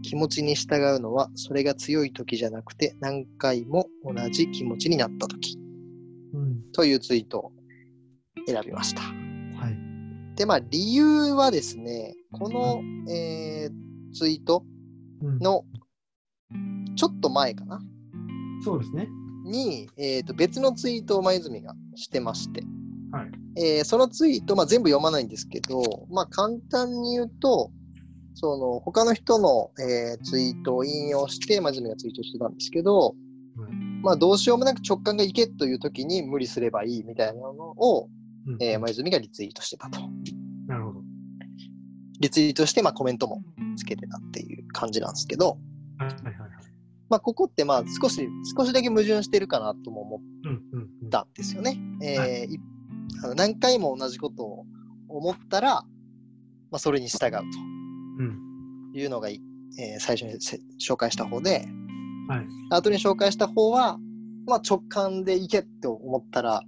[0.00, 5.58] 気持ちに従うのはそれが強い時じゃなくて何回も同じ気持ちになった時
[6.34, 6.62] うん。
[6.72, 7.52] というツイートを
[8.46, 9.02] 選びました。
[9.02, 9.08] は
[9.70, 10.36] い。
[10.36, 12.82] で、まあ理由はですね、この、
[13.12, 14.64] えーツイート
[15.20, 15.64] うん、の
[16.96, 17.80] ちょっと前かな
[18.64, 19.08] そうですね。
[19.44, 22.62] に、えー、と別のツイートを前泉がしてまして、
[23.12, 23.30] はい。
[23.56, 27.70] えーそのツイート、まあ、全部読まないんですけど、まあ、簡単に言うと、
[28.40, 33.16] その他の人の、えーツイートを引用して、前泉がツイートしてたんですけど、
[33.56, 33.74] はい
[34.04, 38.08] まあ、どうしようもなく直感がいけという時に無理すればいいみたいなのを、
[38.46, 40.00] うんえー前泉がリツイートしてたと。
[40.68, 41.00] なるほど。
[42.20, 43.42] リツイートして、まあ、コメントも
[43.76, 45.58] つけてたっていう感じなんですけど、
[45.98, 46.50] はいはいはいはい。
[47.10, 51.10] まあ、ここってまあ少し、少しだけ矛盾してるかなとも思っうんうんうん。
[51.10, 51.76] たんですよね。
[52.02, 52.60] えーはい
[53.24, 54.66] あの何回も同じことを
[55.08, 55.82] 思ったら、
[56.70, 57.50] まあ、それに従ううん。
[57.50, 57.77] と
[58.94, 59.40] いうのがい、
[59.78, 61.66] えー最初にせ紹介した方で、
[62.28, 62.46] はい。
[62.70, 63.98] 後に紹介した方は、
[64.46, 66.62] まあ、直感でいけって思ったら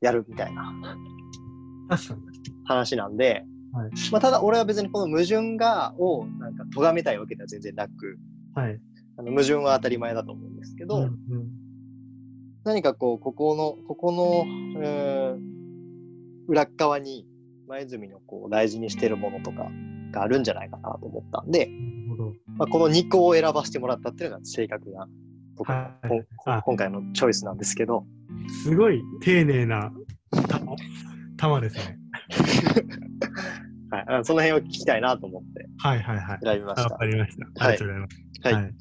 [0.00, 0.72] やるみたいな。
[2.64, 8.18] 話なんで、はいまあ、ただ俺は別にこの矛盾がをなんか咎めたいわけでは全然なく
[8.54, 8.80] はい。
[9.18, 11.10] あの矛盾は当たり前だと思うんですけど、うんうん
[12.64, 15.56] 何かこう、ここの、ここの、えー
[16.48, 17.26] 裏っ側に、
[17.68, 19.68] 前泉のこう大事にしてるものとか
[20.16, 21.70] があるんじゃないかなと思ったんで。
[22.58, 25.06] まあ、この2個を選ばせてもらったっていうのが正確な
[25.56, 28.04] 僕の、はい今回のチョイスなんですけど、
[28.64, 29.92] すごい丁寧な
[30.48, 30.76] 玉
[31.36, 31.98] 玉ですね。
[33.90, 36.38] はい、あその辺を聞きたいなと思ってはいはいはい。
[36.42, 37.06] 選びましたあわか。
[37.06, 37.64] りました。
[37.64, 38.54] はいありがとうございます。
[38.54, 38.74] はい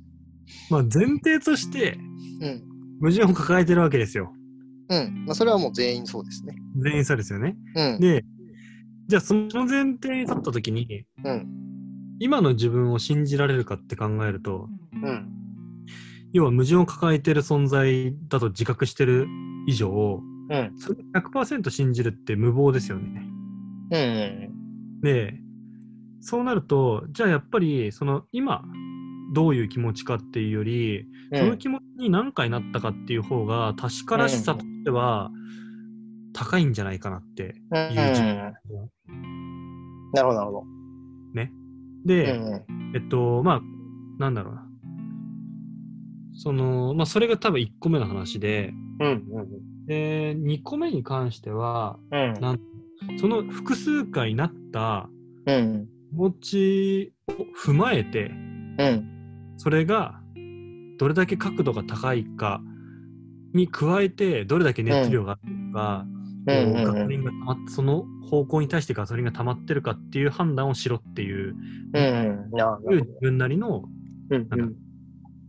[0.69, 1.97] まあ前提として
[2.41, 2.63] うん。
[3.01, 4.31] 矛盾を抱えてるわけですよ。
[4.89, 5.25] うん。
[5.25, 6.55] まあ、それはもう全員そうですね。
[6.77, 7.55] 全員そうですよね。
[7.75, 7.99] うん。
[7.99, 8.23] で、
[9.07, 11.47] じゃあその前提に立った時に、うん。
[12.19, 15.29] 今の自分を信じられるかって考えると、うん。
[16.33, 19.27] 要は矛盾を抱えてる存在だと自覚してる
[19.67, 20.73] 以上、うん。
[20.77, 23.21] それ100%信じるって無謀ですよね。
[23.91, 25.01] うん。
[25.01, 25.39] で、
[26.21, 28.63] そうなると、じゃあやっぱり、その今、
[29.33, 35.31] どういう気持ちかっていうより、うんその気持ちに何回なったかっていう方が確からしさとしては
[36.35, 38.35] 高いんじゃないかなってうんいう自分
[40.13, 40.75] なるほど、なるほど。
[42.05, 43.61] で、うんえっと、まあ、
[44.19, 44.65] なんだろうな。
[46.37, 49.25] その、まあ、それが多分1個目の話で、うん。
[49.31, 49.85] うん。
[49.87, 52.33] で、2個目に関しては、うん。
[52.39, 52.59] なん
[53.19, 55.09] その複数回なった
[55.47, 55.87] うん。
[56.11, 57.33] 気持ちを
[57.65, 59.53] 踏まえて、うん。
[59.57, 60.21] それが
[60.97, 62.61] どれだけ角度が高いか
[63.53, 66.05] に加えて、どれだけ熱量があるのか、
[66.45, 71.55] ガソリンが溜まっその方向に対してガソリンが溜まってるかっていう判断をしろっていう、
[71.93, 72.51] うん。
[72.51, 73.83] なる自分なりの。
[74.29, 74.75] なん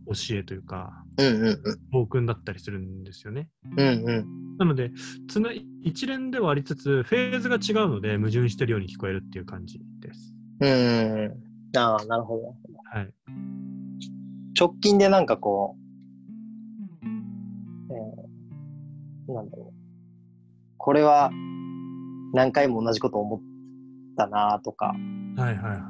[0.07, 1.25] 教えというか、うん。
[1.25, 1.57] うん。
[1.91, 3.49] 教訓だったりするんですよね。
[3.77, 3.87] うん。
[3.87, 4.57] うん。
[4.57, 4.91] なので、
[5.27, 5.51] つな
[5.83, 10.33] 一連ではありつつ、フェーズが違うので、矛盾してるように聞こえるっていう感じです。
[10.61, 11.77] うん。
[11.77, 12.55] ああ、なるほど。
[12.91, 13.13] はい。
[14.59, 15.87] 直近でなんかこう、
[17.93, 19.76] えー、なんだろう。
[20.87, 21.31] これは
[22.33, 23.41] 何回も同じこと思っ
[24.15, 24.95] たなとか
[25.35, 25.81] はいはいはい。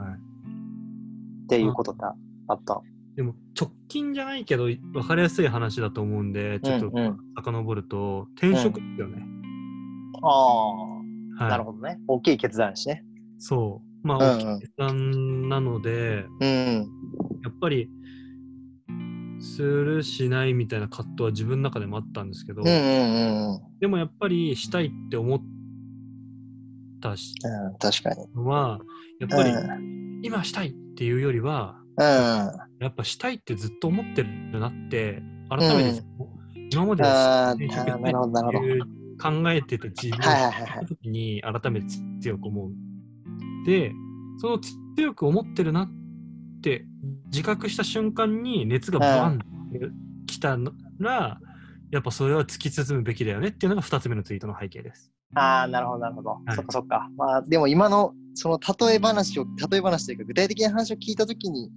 [1.43, 2.01] っていうことって
[2.47, 2.81] あった。
[3.15, 9.21] でも、直近じゃないけど、分かりやすい話だと思うんで、ちょっとうんうん遡ると、転職ですよね。
[10.23, 11.01] ああ、は
[11.41, 11.99] い、なるほどね。
[12.07, 13.03] 大きい決断やしね。
[13.37, 14.07] そう。
[14.07, 16.89] まあ、うんうん大きい決断なので、うん。
[17.43, 17.87] やっぱり、
[19.39, 23.61] するしないみたいな葛藤は自分の中でもあったんですけど、うんうんうんうん。
[23.79, 25.39] でもやっぱりしたいって思っ
[27.01, 28.27] たしうん、確かに。
[28.35, 28.79] のは、
[29.19, 30.21] やっぱりうん。
[30.23, 32.05] 今したいっていうよりは、うん。
[32.79, 36.01] やっぱしたいってずっと思ってるなって、改めて、
[36.71, 37.03] 今まで
[39.19, 41.87] 考えてた自分時に改めて
[42.21, 42.71] 強く思う。
[43.65, 43.91] で、
[44.39, 44.59] その
[44.95, 45.96] 強く思ってるなっ
[46.61, 46.85] て
[47.27, 49.87] 自覚した瞬間に熱がバンって
[50.25, 50.57] きた
[50.99, 51.39] ら、
[51.91, 55.11] やっぱそれは突き進むべきだよねっていうのが2つ目のツイートの背景です。
[55.35, 56.37] ああ、なるほど、なるほど。
[56.49, 57.09] いそっかそっか。
[57.17, 61.71] まあ、でも今の、その例え話を、例え話というか、具体的な話を聞いたときに、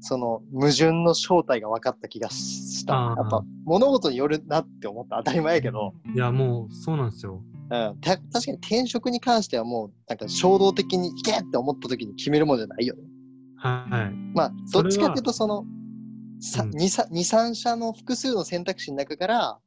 [0.00, 2.94] その矛盾の正体が分かった気がした。
[2.94, 7.42] やっぱ、物事によるなって思った当たり前やけど、いや、もうそうなんですよ。
[7.70, 13.02] うん、た確かに転職に関してはもう、なんか衝動的に行けって思ったときに決めるものじゃないよね。
[13.68, 14.16] はい。
[14.34, 15.64] まあ、どっちかっていうと、その、
[16.40, 19.58] さうん2、3 3社の複数の選択肢の中から、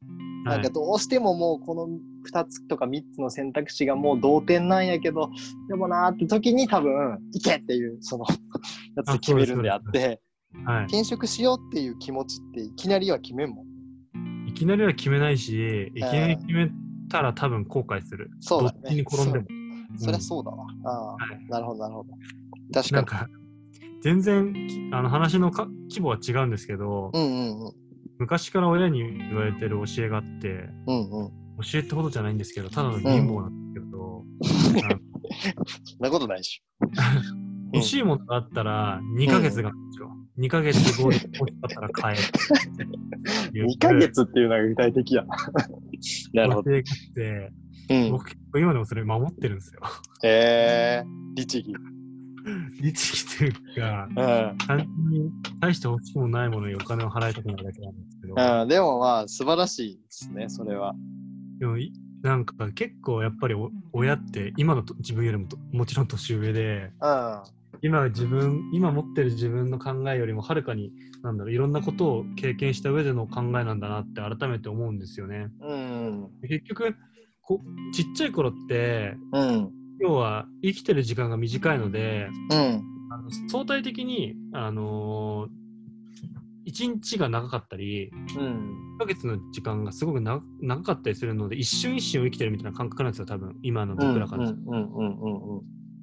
[0.45, 1.87] なんかどうしてももうこの
[2.29, 5.29] 2つとか3つの選択肢がもう同点なんやけど、
[5.69, 8.25] でもなーって時に多分、行けっていう、その、
[8.97, 10.21] やつで決めるんであって、
[10.65, 10.85] はい。
[10.85, 14.47] 転職しようっていう気持ちっていきなりは決めんもん。
[14.47, 16.69] いきなりは決めないし、いきなり決め
[17.09, 18.29] たら多分後悔する。
[18.39, 19.45] そうだねどっちに転んでも。
[19.97, 20.65] そりゃそうだわ。
[20.83, 22.09] ああ、はいなるほど、なるほど。
[22.73, 23.44] 確かに。
[24.05, 27.73] 全然きあの話のか規模は違うんですけど、うんうんうん。
[28.19, 31.31] 昔から親に言われてる教えがあって、うんうん。
[31.63, 34.23] 教えってほどじゃないんですけど、ただの貧乏なんですけど、
[35.83, 36.63] そんなことないでし
[37.73, 40.11] 欲しいものがあったら2ヶ月があるんですよ。
[40.37, 43.65] 2ヶ月後に欲しかったら買える。
[43.65, 43.67] ょ。
[43.73, 45.25] 2ヶ月っていうのが具体的や。
[46.31, 46.69] なるほど。
[46.69, 48.11] うん。
[48.11, 49.81] 僕今でもそれ守ってるんですよ。
[50.21, 51.73] へえー、律儀。
[52.85, 54.57] 律儀というか、うん。
[54.57, 60.93] 単純に大して欲しくもないものにお金を払いたくないだけなんですけど、うん、でもまあ、素晴らしいですね、それは。
[61.59, 67.43] でもいなんか結構やっぱりお親って今のと自分よりもともちろん年上でうん。
[67.81, 75.49] 今自分今持ってる自分の考えよりもはるかになんだろういろんなことを経験した上での考えなんだなって改めて思うんですよね。
[75.61, 76.29] うん。
[76.41, 76.95] 結局
[77.41, 77.61] こ
[77.93, 79.84] ちっちゃい頃ってうん。
[79.99, 82.83] 要は生きてる時間が短いのでうん。
[83.11, 88.95] あの相対的にあのー、1日が長かったりうん。
[88.97, 94.51] 1ヶ月の時間がすごく長長かったりするので一瞬一瞬を生きてるみたいな感覚なんですよ多分今の僕らから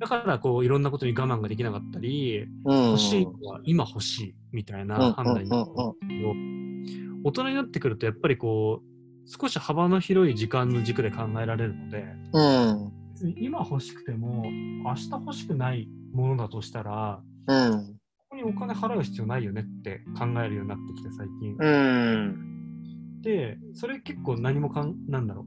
[0.02, 2.86] だからこういろんなことに我慢ができなかったり、うん。
[2.88, 6.34] 欲しいのは今欲しいみたいな判断になるんですけど、
[7.24, 8.92] 大人になってくるとやっぱりこう
[9.30, 13.01] 少し幅の広い時間の軸で考えられるのでうん。
[13.22, 17.86] 別に今欲しくても明日欲しくないものだとしたらうん。
[18.18, 21.56] ここにお金払う必要ないよねって考えるようになってきて最近。
[21.58, 23.22] うん。
[23.22, 25.44] でそれ結構何もかんなんだろう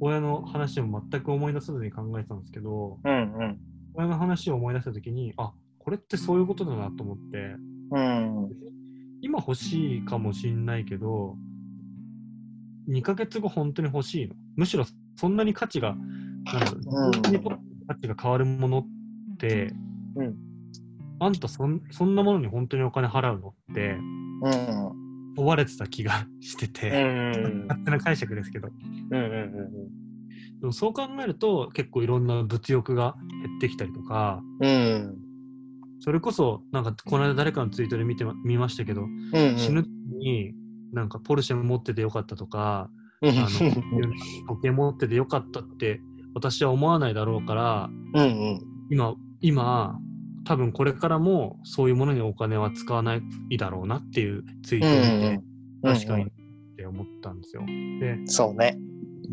[0.00, 3.12] 親の話も全く思い出さずに考えてたんですけどうん。
[3.12, 3.58] うん。
[3.94, 7.54] 親の話を思い出した時にあこれってそういうことだなと思って
[7.92, 8.50] うん。
[9.20, 11.36] 今欲しいかもしんないけど
[12.90, 14.84] 2ヶ月後本当に欲しいのむしろ
[15.16, 15.94] そんなに価値が
[16.44, 18.86] なん自分にとって価値が変わるものっ
[19.38, 19.72] て、
[20.16, 20.36] うん
[21.20, 23.48] あんたそんそんなものに本当にお金払うの？
[23.50, 23.96] って
[24.42, 24.92] うん。
[25.36, 27.66] 追われてた気がしてうて、ん。
[27.68, 28.68] 勝手な解釈ですけど。
[29.10, 29.52] うんうん
[30.60, 34.68] でもそう考えると結構いろんな物欲が減ってきたりとか、うん。
[34.68, 35.14] うん。
[36.00, 39.58] それこそなんかこの間誰かのツイートで見てま見ましたけど、うん。
[39.58, 40.54] 死ぬ時に
[40.92, 42.90] なんかポルシェ持っててよかったとか、
[43.22, 43.30] うん。
[43.30, 46.00] あの時計持っててよかったって
[46.34, 48.60] 私は思わないだろうから、うんうん。
[48.90, 49.98] 今、今、
[50.44, 55.40] 多分これからもそういうものにお金は使わないだろうなっていうツイートを見て、
[55.82, 56.28] 確かにっ
[56.76, 57.64] て思ったんですよ。
[57.66, 58.78] で、そうね。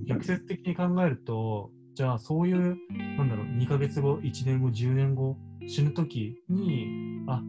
[0.08, 2.78] 逆説的に考えると、じゃあそういう、
[3.18, 5.38] なんだろう、2ヶ月後、1年後、10年後、
[5.68, 6.88] 死ぬ時に、
[7.28, 7.43] あ、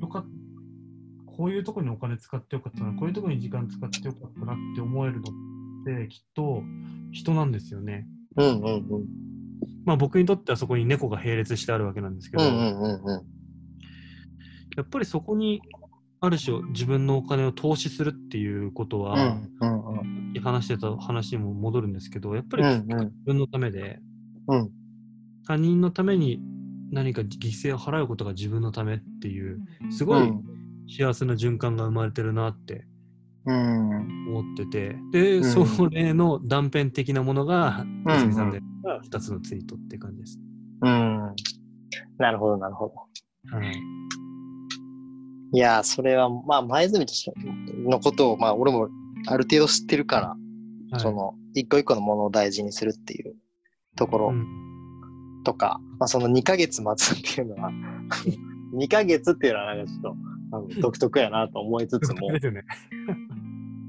[0.00, 0.28] よかった、
[1.32, 5.24] こういうところにお金使ってよかったな、こういうところに時間使ってよかったなって思えるのっ
[5.84, 6.62] て、きっと
[7.12, 8.06] 人なんですよね。
[8.36, 9.06] うんうんうん。
[9.84, 13.26] まあ僕にとってはそこに猫が並列してあるわけなんですけど、うんうんうんうん。
[14.76, 15.60] やっぱりそこに
[16.20, 19.88] ある種自分のお金を投資するっていうことは、うんうん
[20.34, 20.42] うん。
[20.42, 24.00] 話してた話にも戻るんですけど、やっぱりうんうん自分のためで、
[24.48, 24.70] うん
[25.46, 26.40] 他人のために
[26.90, 29.60] 何か犠牲を払うことが自分のためっていう、
[29.90, 30.32] すごい
[30.88, 32.86] 幸せな循環が生まれてるなってうん。
[33.46, 38.60] 思ってて、で、うんそれの断片的なものが、うんかすみさんで
[39.10, 40.38] 2つのツイートって感じです。
[40.82, 41.34] うん。
[42.18, 43.56] なるほど、なるほど。
[43.56, 43.72] はい。
[45.52, 47.32] いやー、それは、まあ、前住として
[47.88, 48.88] のことを、まあ、俺も
[49.28, 50.36] ある程度知ってるから、は
[50.98, 53.34] いその、一個一個のものを大事にするっていう
[53.96, 54.64] ところうん
[55.44, 57.70] とか、まあ、その2ヶ月待つっていうのは、
[58.76, 60.16] 2ヶ月っていうのはなんかちょっと
[60.52, 62.64] あの独特やなと思いつつもで、ね。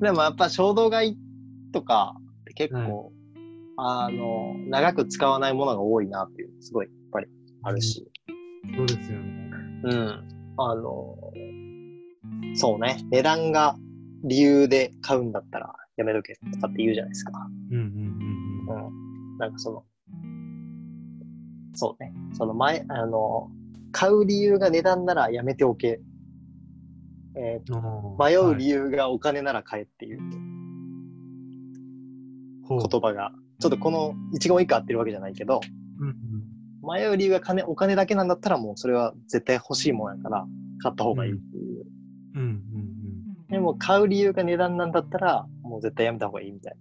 [0.01, 1.17] でもやっぱ衝動買い
[1.71, 3.11] とかって結構、
[3.77, 7.27] あの、長く使わないものが多いなっていう、すごいやっぱり
[7.63, 8.07] あるし、
[8.75, 9.51] そうですよね。
[9.83, 10.27] うん。
[10.57, 11.15] あの、
[12.55, 13.75] そうね、値段が
[14.23, 17.31] 理由で買うんだったらやめとけとかって言うじゃないですか。
[17.71, 17.89] うんうんうん
[18.69, 18.87] うん。
[18.87, 19.37] うん。
[19.37, 19.83] なんかその、
[21.73, 23.49] そうね、その前、あの、
[23.91, 25.99] 買う理由が値段ならやめておけ。
[27.35, 30.19] えー迷う理由、由がお金なら買えっていう
[32.67, 35.61] 言葉が、ちょっとこの一言一句合ってるわけじゃないけど、
[35.99, 36.15] うんうん
[36.87, 40.45] 迷う理由が金、お金だけなんだったらもうそれは絶対欲しいもんやから
[40.83, 41.85] 買った方がいいっていう。
[42.35, 42.85] うんうん
[43.47, 46.75] でも買う理由が値段なんだったらもう絶対やめた方がいいみたい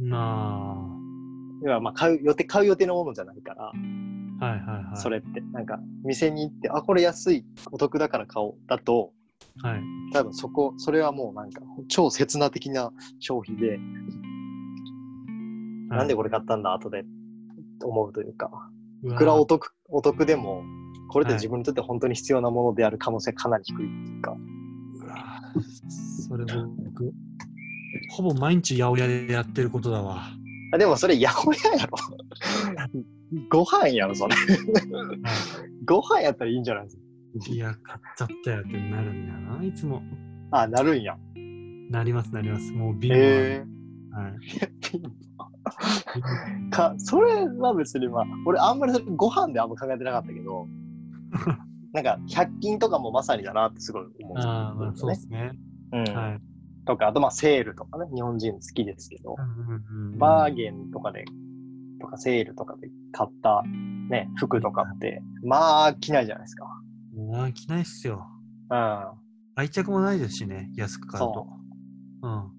[0.00, 0.08] うん。
[0.10, 0.98] なな。
[1.64, 3.72] 要はまあ買う予定、買う予定のものじゃないから、
[4.40, 4.44] あ。
[4.44, 4.96] はいはいはい。
[4.96, 5.40] それって。
[5.52, 8.54] なんか店に行って、あ、これ安い、お得だから買おう。
[8.66, 9.12] だと、
[9.62, 9.82] はい。
[10.12, 13.78] 多分そこ、それはもうなんか超刹那的な消費で、
[15.88, 17.04] なんでこれ買ったんだ後で
[17.82, 18.50] 思うというか、
[19.04, 20.62] いくらお得、お得でも、
[21.10, 24.36] これで自分にとって本当に必要なものである可能性かなり低いっていうか、
[25.02, 25.52] うわ
[26.28, 27.12] それ僕、
[28.10, 30.24] ほぼ毎日八百屋でやってることだわ。
[30.72, 31.96] あでもそれ八百屋やろ。
[33.50, 34.34] ご飯やろ、それ。
[35.84, 37.02] ご飯やったらいいんじゃないですか。
[37.50, 40.02] いや、買っちゃったよってなるんだよな、いつも。
[40.50, 41.16] あ、なるんや。
[41.90, 42.72] なります、なります。
[42.72, 43.66] もうビーへル
[44.12, 44.22] は。
[44.22, 44.32] はい。
[44.94, 45.00] え
[46.70, 50.66] か、それは別にまあ、俺あんまりそれご飯であんま考えてなかったけど、
[51.92, 54.38] なんか100均とかもまさにだなってすごい思う。
[54.38, 55.52] ああ、まあそうですね。
[55.92, 56.40] うんはい。
[56.84, 59.36] とか、あとまあセールとかね、日本人好きですけど、
[60.18, 61.24] バーゲンとかで、
[62.00, 63.62] とかセールとかで買った
[64.08, 66.66] ね、服とかって、まあ着ないじゃないですか。
[67.26, 68.26] まあ、着ないっすよ。
[68.70, 69.04] うん。
[69.56, 71.46] 愛着もないですしね、安く買うと
[72.22, 72.28] そ。
[72.28, 72.50] うん。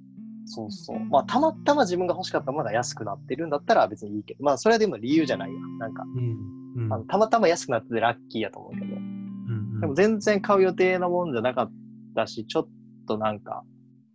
[0.45, 0.99] そうそう。
[0.99, 5.59] まあ、たまたま自分が欲しかったものが安くなってるんだったら別にいいけど、まあ、それはでも理由じゃないや。
[5.79, 6.83] なんか、うん。
[6.83, 11.71] うんあのたまたま安くなっててラッキーやと思うけど、うんでも全然買う予定なもんじゃなかっ
[12.15, 12.69] たし、ちょっ
[13.07, 13.63] となんか、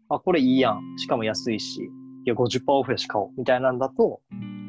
[0.09, 0.80] あ、これいいやん。
[0.99, 1.82] しかも安いし、
[2.26, 3.30] いや、50%オフやし買おう。
[3.38, 4.20] みたいなんだと、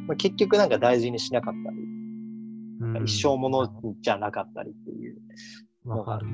[0.08, 3.68] まあ、結局なんか大事にしなかったり、うん一生もの
[4.02, 5.18] じゃなかったりっていう
[5.86, 6.26] のがあって。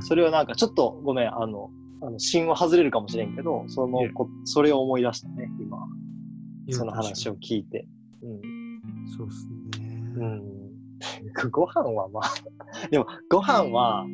[0.00, 1.70] それをなんかちょっとごめん、あの、
[2.02, 5.78] あの芯は外れるかもしれんけど、そのこ、それを思い出したね、今。
[6.70, 7.86] その話を聞いて。
[8.22, 8.40] うん。
[9.16, 9.46] そうっす
[9.80, 10.02] ね。
[10.16, 10.42] うん。
[11.50, 12.24] ご飯はまあ、
[12.90, 14.04] でもご飯は、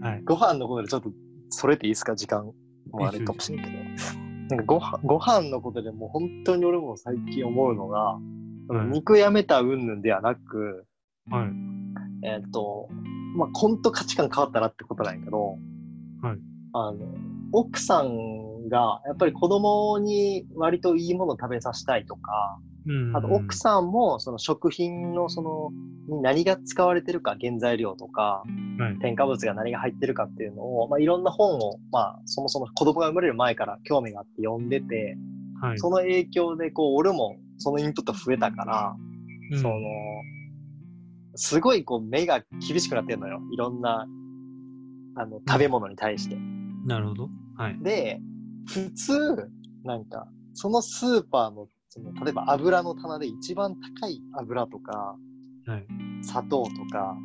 [0.00, 0.22] はい。
[0.24, 1.10] ご飯のことでちょっと
[1.48, 2.14] それていいですか？
[2.14, 2.54] 時間も
[3.08, 3.76] あれかもしれんけど。
[4.50, 8.22] なんかご飯ご飯のことでもう本当に俺も最近思うのが、はい
[8.90, 10.86] 肉やめた云々ではなく、
[11.30, 12.26] はい。
[12.26, 12.88] えっ、と、
[13.34, 15.58] まあ、ほんと価値観変わったなってことなんやけど、
[16.22, 16.38] はい
[16.72, 16.98] あの、
[17.52, 25.70] 奥さんんが、やっぱり子供に割といいものを食べさせたいとか、うんあと奥さんもその食品のその、
[26.06, 28.42] に何が使われてるか、原材料とか、
[28.78, 28.98] はい。
[28.98, 35.16] 添加物が何が入ってるかっていうのを、まあ、いろんな本を、まあ、そもそも子供が生まれる前から興味があって読んでて、
[35.62, 35.78] はい。
[35.78, 38.96] その影響で、こう、俺もそのインプット増えたから、
[39.50, 39.78] うんその、
[41.36, 43.40] すごいこう目が厳しくなってんのよ。
[43.52, 44.06] いろんな、
[45.16, 46.36] あの、食べ物に対して。
[46.86, 47.28] なるほど。
[47.56, 47.78] はい。
[47.82, 48.20] で、
[48.66, 49.50] 普通、
[49.84, 55.16] なんか、そのスーパーの、その例えば油の棚で一番高い油とか、
[55.66, 55.86] はい。
[56.22, 57.16] 砂糖とか、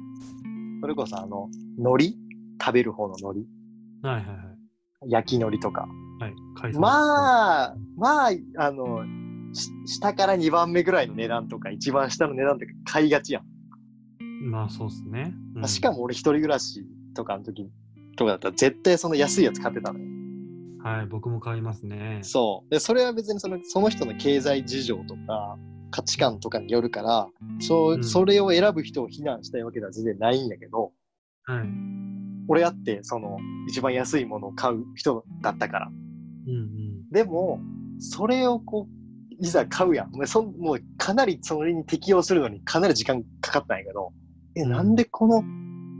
[0.81, 2.17] それこそあの、海苔？
[2.61, 3.45] 食べる方の海
[4.01, 4.07] 苔？
[4.07, 4.33] はいはいは
[5.05, 5.11] い。
[5.11, 5.87] 焼き海苔とか。
[6.19, 6.33] はい。
[6.73, 9.03] まあ、まあ、あの、
[9.53, 13.43] し下から2番目ぐらいの値段とか、一番下の値段とか買いがちやん。
[14.41, 15.33] まあそうですね。
[15.55, 16.85] うんしかも俺一人暮らし
[17.15, 17.69] とかの時
[18.15, 20.05] とかだったら絶対その安いやつ買ってたのよ。
[20.81, 22.19] はい、僕も買いますね。
[22.21, 22.71] そう。
[22.71, 25.57] で、それは別にそのその人の経済事情とか
[25.91, 27.27] 価値観とかによるから、
[27.59, 30.93] そう、うんそれを選ぶ人を非難したいわけでは全然ないんやけど、
[31.43, 31.67] はい。
[32.47, 33.37] 俺やってその
[33.67, 35.87] 一番安いものを買う人だったから。
[35.87, 37.09] うんうん。
[37.11, 37.59] でも、
[37.99, 40.11] それをこう、いざ買うやん。
[40.11, 44.13] もうそんもうかなりそれに適応するのにかなり時間かかったんやけど、
[44.59, 45.43] え、うんなんでこの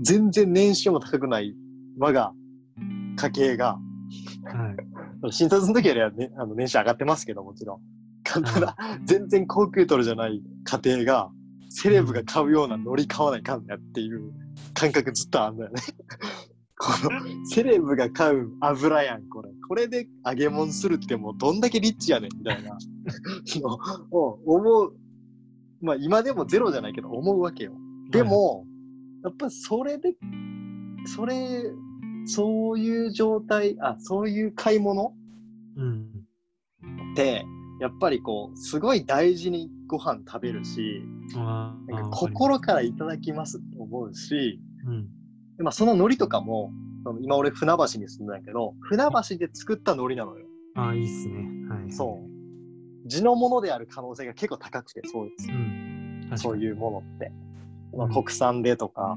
[0.02, 1.56] 全然年収も高くない
[1.98, 2.34] 我が
[3.18, 3.78] 家計が、
[4.46, 4.76] は
[5.28, 5.32] い。
[5.32, 7.80] 新卒の時よりは、ね、あの年収上がってますけど、もちろん。
[8.24, 11.30] ただ、全然高級取るじゃない家庭が、
[11.70, 14.32] セレブが買うような乗り買わないかんねやっていう
[14.74, 15.82] 感覚ずっとあんだよね。
[16.80, 19.50] この、セレブが買う油やん、これ。
[19.68, 22.78] これで揚げ物するってもうどんだけリッチやねん、みたいな。
[23.62, 23.78] の
[24.12, 24.94] を思う。
[25.82, 27.74] まあ今でもゼロじゃないけど思うわけよ。
[28.10, 28.66] でも、
[29.24, 30.16] やっぱそれで、
[31.06, 31.64] それ、
[32.26, 35.14] そういう状態、あ、そういう買い物
[35.76, 36.10] うん。
[37.14, 37.46] って、
[37.80, 41.04] やっぱりこう、すごい大事にご飯食べるし、
[41.36, 41.76] な
[42.08, 42.18] んか。
[42.18, 45.08] 心からいただきますって思うし、うん。
[45.58, 46.72] でまあ、その海苔とかも、
[47.22, 50.46] 今俺船橋に住んだんやけど、船橋で作った海苔なのよ。
[50.76, 51.48] ああ、いいっすね。
[51.70, 51.92] はい。
[51.92, 52.20] そ
[53.06, 53.08] う。
[53.08, 55.54] 地のものである可能性が結構高くて、そうですう。
[55.54, 56.32] ん。
[56.38, 57.32] そういうものって。
[57.96, 59.16] まあ、うん国産でとか、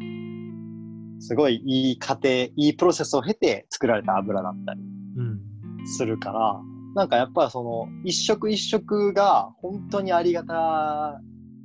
[1.20, 4.80] すごいいい過程、いいプロセスを経て作られた油だったり
[5.16, 5.86] うん。
[5.86, 6.60] するから、
[6.94, 11.20] なんかやっぱその一食一食が本当にありがた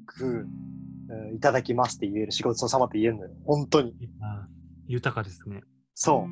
[0.05, 0.47] く、うん
[1.35, 3.31] いただきますって言える仕事様って言えるのよ。
[3.45, 3.93] 本当に。
[4.87, 5.61] 豊かですね。
[5.95, 6.27] そ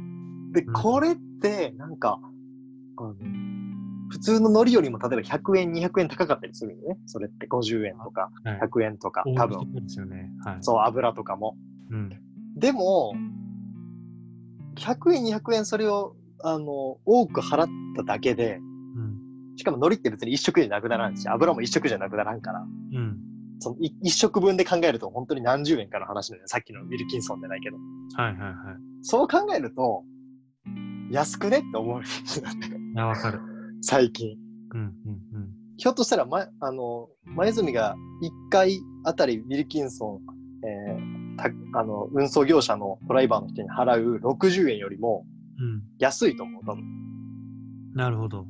[0.52, 0.54] う。
[0.54, 2.20] で、うんこれってなんか、
[2.98, 3.14] あの
[4.10, 6.98] 普通の海苔よりも例えば100円、200円高かったりするよね。
[7.06, 8.60] それって50円とかはい。
[8.60, 9.60] 100円とか、多分。
[9.60, 10.32] そうですよね。
[10.44, 10.58] はい。
[10.62, 11.58] そう、油とかも。
[11.90, 12.10] うん。
[12.56, 13.14] でも、
[14.76, 18.64] 100円、200円それを、あの、多く払っただけで、う
[19.54, 19.58] ん。
[19.58, 23.18] しかも海苔って別に一食じゃなくならんし、油も一食じゃなくならんから、うん。
[23.60, 26.48] そのい一食分で考えると本当に何十円かの話なのよ。
[26.48, 27.78] さっきのウィルキンソンでないけど。
[28.16, 28.56] はいはいはい。
[29.02, 30.04] そう考えると、
[31.10, 32.68] 安くねって思うようになって。
[32.68, 33.40] いや、わかる。
[33.86, 34.36] 最近。
[34.74, 35.50] うんうんうん。
[35.78, 45.26] ひょっとしたら、ま、あの、前住が1回あたりウィルキンソン、えーたあの、運送業者のドライバーの人に払う60円よりも
[45.60, 45.84] うん。
[46.00, 46.84] 安いと思う、多分。
[47.94, 48.48] なるほど。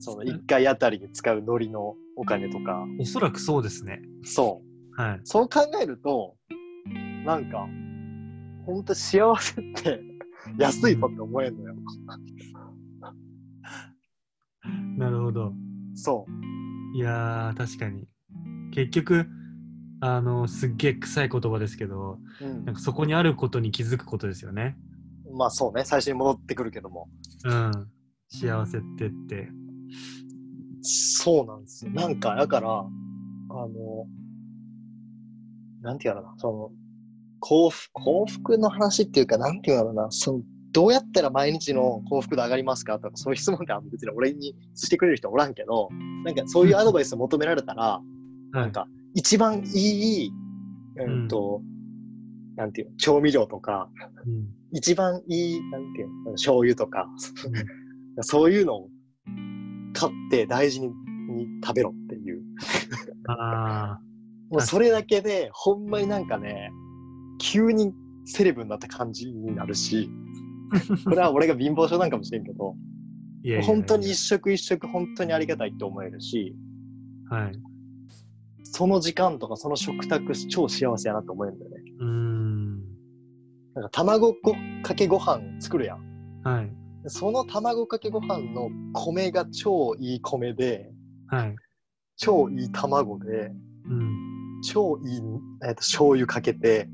[0.00, 2.84] その1回あたりに使う海苔のお金とか。
[2.98, 4.00] おそらくそうですね。
[4.24, 4.62] そ
[4.96, 5.00] う。
[5.00, 5.20] はい。
[5.24, 6.36] そう考えると、
[7.24, 7.68] なんか、
[8.64, 10.00] ほんと幸せって
[10.58, 11.74] 安いぞって思えんのよ。
[14.96, 15.52] なるほど。
[15.94, 16.96] そう。
[16.96, 18.08] いやー、確かに。
[18.72, 19.26] 結局、
[20.00, 24.76] あの、すっげえ臭い言葉ですけど、うんなんかそこにあることに気づくことですよね。
[25.32, 27.08] まあそうね、最初に戻ってくるけども。
[27.44, 27.72] うん。
[28.28, 29.48] 幸せってって。
[30.82, 31.92] そうなんですよ。
[31.92, 32.84] なんか、だから、あ
[33.50, 33.68] の、
[35.80, 36.70] なんていうのかな、その、
[37.40, 40.42] 幸福、幸福の話っていうか、なんていうのかな、その、
[40.72, 42.98] どうやったら毎日の幸福度上がりますか？
[42.98, 45.88] とか、そういう質問って別に俺にしてくれる人おらんけど、
[46.24, 48.00] なんかそういうアドバイスを求められたら、
[48.52, 50.30] なんか、一番いい、
[50.96, 51.62] うんと、
[52.56, 53.90] なんていうの、調味料とか、
[54.26, 54.48] うん。
[54.72, 57.08] 一番いい、なんていうの、醤油とか、
[58.20, 58.88] そういうのを
[59.94, 60.88] 買って大事に
[61.30, 62.42] に食べろっていう。
[63.28, 64.00] あ
[64.50, 66.70] もうそれだけで、ほんまになんかね、
[67.38, 67.92] 急に
[68.24, 70.10] セレブになった感じになるし、
[71.04, 73.48] これは俺が貧乏症なんかもしれんけど、ー。
[73.48, 76.54] いやいやいや本当に一食一食本当にありがたいって思えるし、
[77.30, 77.52] はい。
[78.64, 81.76] その時間とかその食卓超幸せやなって思えるんだよね。
[82.00, 82.78] うーん。
[83.74, 86.42] なんか卵ごかけご飯作るやん。
[86.42, 86.70] はい。
[87.06, 90.90] その卵かけご飯の米が超いい米で、
[91.28, 91.56] はい。
[92.16, 93.52] 超いい卵で、
[93.88, 94.60] うん。
[94.62, 95.20] 超いい、
[95.64, 96.88] えっと醤油かけて、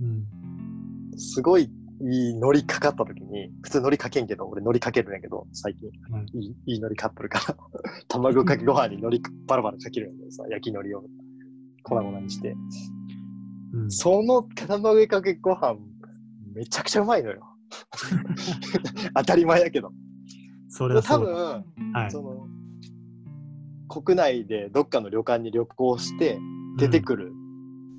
[0.00, 1.18] うん。
[1.18, 1.70] すごい
[2.00, 5.90] いい海苔かかった時に、普通海苔かけんけど、俺海苔かけるんやけど、最近。
[6.10, 7.56] はいいいいい海苔買っとるから。
[8.08, 11.04] 卵かけご飯に海苔バラバラかけるんだけどさ、焼き海苔を
[11.82, 12.54] 粉々にして。
[13.72, 13.90] うん。
[13.90, 15.76] その卵かけご飯、
[16.54, 17.42] めちゃくちゃうまいのよ。
[19.14, 19.92] 当たり前やけど。
[20.68, 21.32] それは多そうだ。
[21.76, 22.10] 分、はい。
[22.10, 22.46] その、
[23.88, 26.38] 国内でどっかの旅館に旅行して
[26.78, 27.32] 出てくる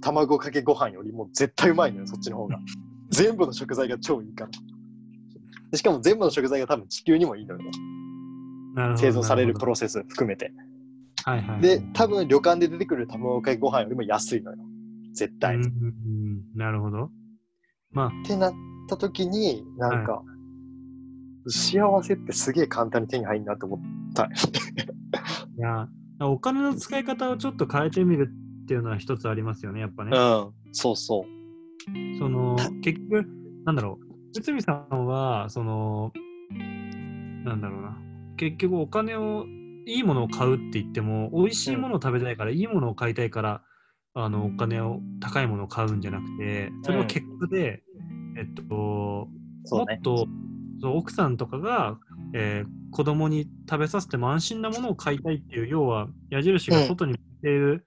[0.01, 2.59] 卵かけご飯よりも絶対うまいのよ、そっちの方が。
[3.09, 4.51] 全部の食材が超いいから。
[5.71, 7.61] でしかも全部の食材が多分地球にもいいのよ。
[8.75, 10.51] なるほど製造されるプロセス含めて。
[11.23, 11.61] はいはい。
[11.61, 14.57] で、多分旅館で出てくる卵かけご飯よりも安いのよ。
[15.13, 15.55] 絶対。
[15.55, 17.09] うんっうんうんなるほど。
[17.91, 18.53] まあ、てなっ
[18.89, 20.21] た時に、なんか、
[21.47, 23.79] 幸せってすげえ簡単に手に入るなって思っ
[24.13, 24.25] た。
[24.29, 24.29] い
[25.57, 25.87] や、
[26.19, 28.31] お金の使い方をちょっと変えてみる
[28.63, 30.11] っていうのは一つありますよね、やっぱね。
[30.17, 31.36] うん、そうそう。
[32.19, 33.25] その、結局、
[33.65, 36.11] なんだろう、内海さんは、その、
[37.43, 37.97] なんだろうな、
[38.37, 39.45] 結局お金を、
[39.85, 43.61] いいものを買うって言っても、美味しいものを食べたいから、いいものを買いたいから、
[44.13, 47.83] あの、お金を、高いものを買うんじゃなくて、それは結果で、
[48.37, 49.29] えっと、も
[49.83, 50.01] っ。
[50.01, 50.27] と
[50.79, 51.97] そう奥さんとかが、
[52.33, 57.85] えー子供に食べさせても安心なものを買いたいっていう要は矢印が外に向いている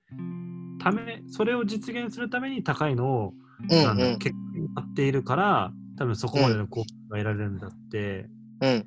[0.79, 3.35] ため、それを実現するために高いのを、
[3.69, 8.29] 結果に買っているから多分そこまでの効果が得られるんだって、
[8.61, 8.87] うん。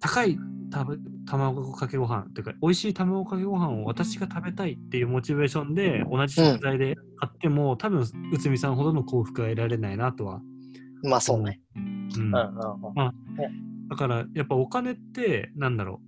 [0.00, 0.38] 高い
[0.72, 10.40] 食べ卵かけご飯っていうか美味しい卵かけご飯を私が食べたいっていうモチベーションで同じ食材で買っても、多分内海さんほどの幸福は得られないなとは、
[11.02, 11.60] まあそうね。
[11.76, 13.88] うんうんうんうん。
[13.88, 16.06] だからやっぱお金ってなんだろう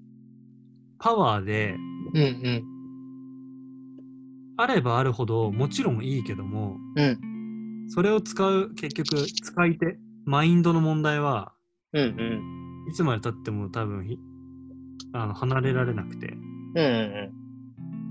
[0.98, 1.74] パワーで
[2.14, 2.64] うんうん。
[4.56, 7.37] あればあるほどもちろんいいけどもうん。
[7.88, 11.52] それを使う結局使い手マインドの問題は
[11.92, 12.90] うんうん。
[12.90, 14.18] いつまでたっても多分ひ
[15.12, 17.32] あの離れられなくてうんうん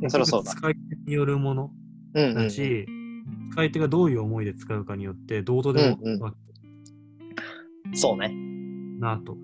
[0.03, 0.11] うん。
[0.11, 0.51] そそうだ。
[0.51, 1.71] 使い手によるもの
[2.13, 2.43] うんうんうん。
[2.45, 2.87] だし、
[3.51, 6.33] 使い手がどういう思いで使うかによってどうとでもうんうんわ
[7.93, 8.33] そうね。
[8.99, 9.37] なと。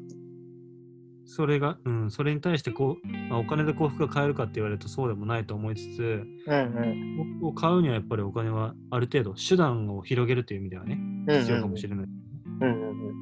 [1.25, 7.47] それが、うん、それに対してこう、まあ、お金で幸福が買えるかって言われるとそうでもないと思いつつ、うんうん。
[7.47, 10.97] を買うにはやっぱりお金はある程度手段を広げるという意味ではね、
[11.27, 12.05] うん必要かもしれない。
[12.05, 13.13] うんうんうん。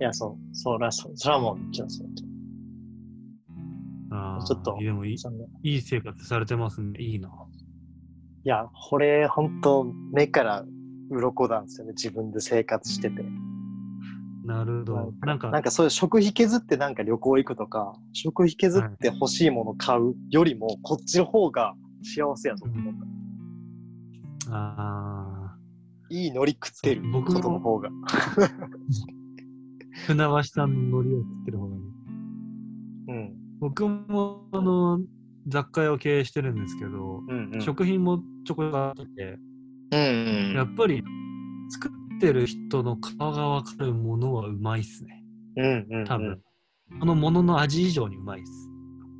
[0.00, 0.56] いや、そう。
[0.56, 2.08] そら、そそれはもうもちろんそう。
[4.10, 5.16] あーちょっとでもいい
[5.62, 6.98] いい生活されてますね。
[7.00, 7.28] いいな。
[7.28, 10.64] いや、これ、本当目から
[11.10, 11.92] 鱗なんですよね。
[11.92, 13.22] 自分で生活してて。
[14.48, 15.12] なるほど。
[15.20, 22.94] なんか、なんかそういう食費削ってなんか旅行行くとか、食費削って欲しいもの買うよりも、こっちの方が幸せやと思っ
[24.46, 24.54] た。
[24.56, 25.54] あ
[26.08, 27.90] いい海苔食ってる僕もことの方が。
[27.90, 27.92] ー
[30.06, 31.82] 船橋さんの海苔を食ってる方がいい。
[33.08, 33.36] うん。
[33.60, 35.00] 僕も、あの、
[35.46, 37.60] 雑貨屋を経営してるんですけど、うんうん。
[37.60, 39.38] 食品もちょこちょこあって、
[39.92, 40.00] うん
[40.50, 40.54] うん。
[40.54, 41.04] やっぱり
[41.68, 45.22] 作ってる人の顔がわかるものはうまいっすね。
[45.56, 46.04] うんうん。
[46.04, 46.40] 多分。
[47.00, 48.50] このものの味以上にうまいっす。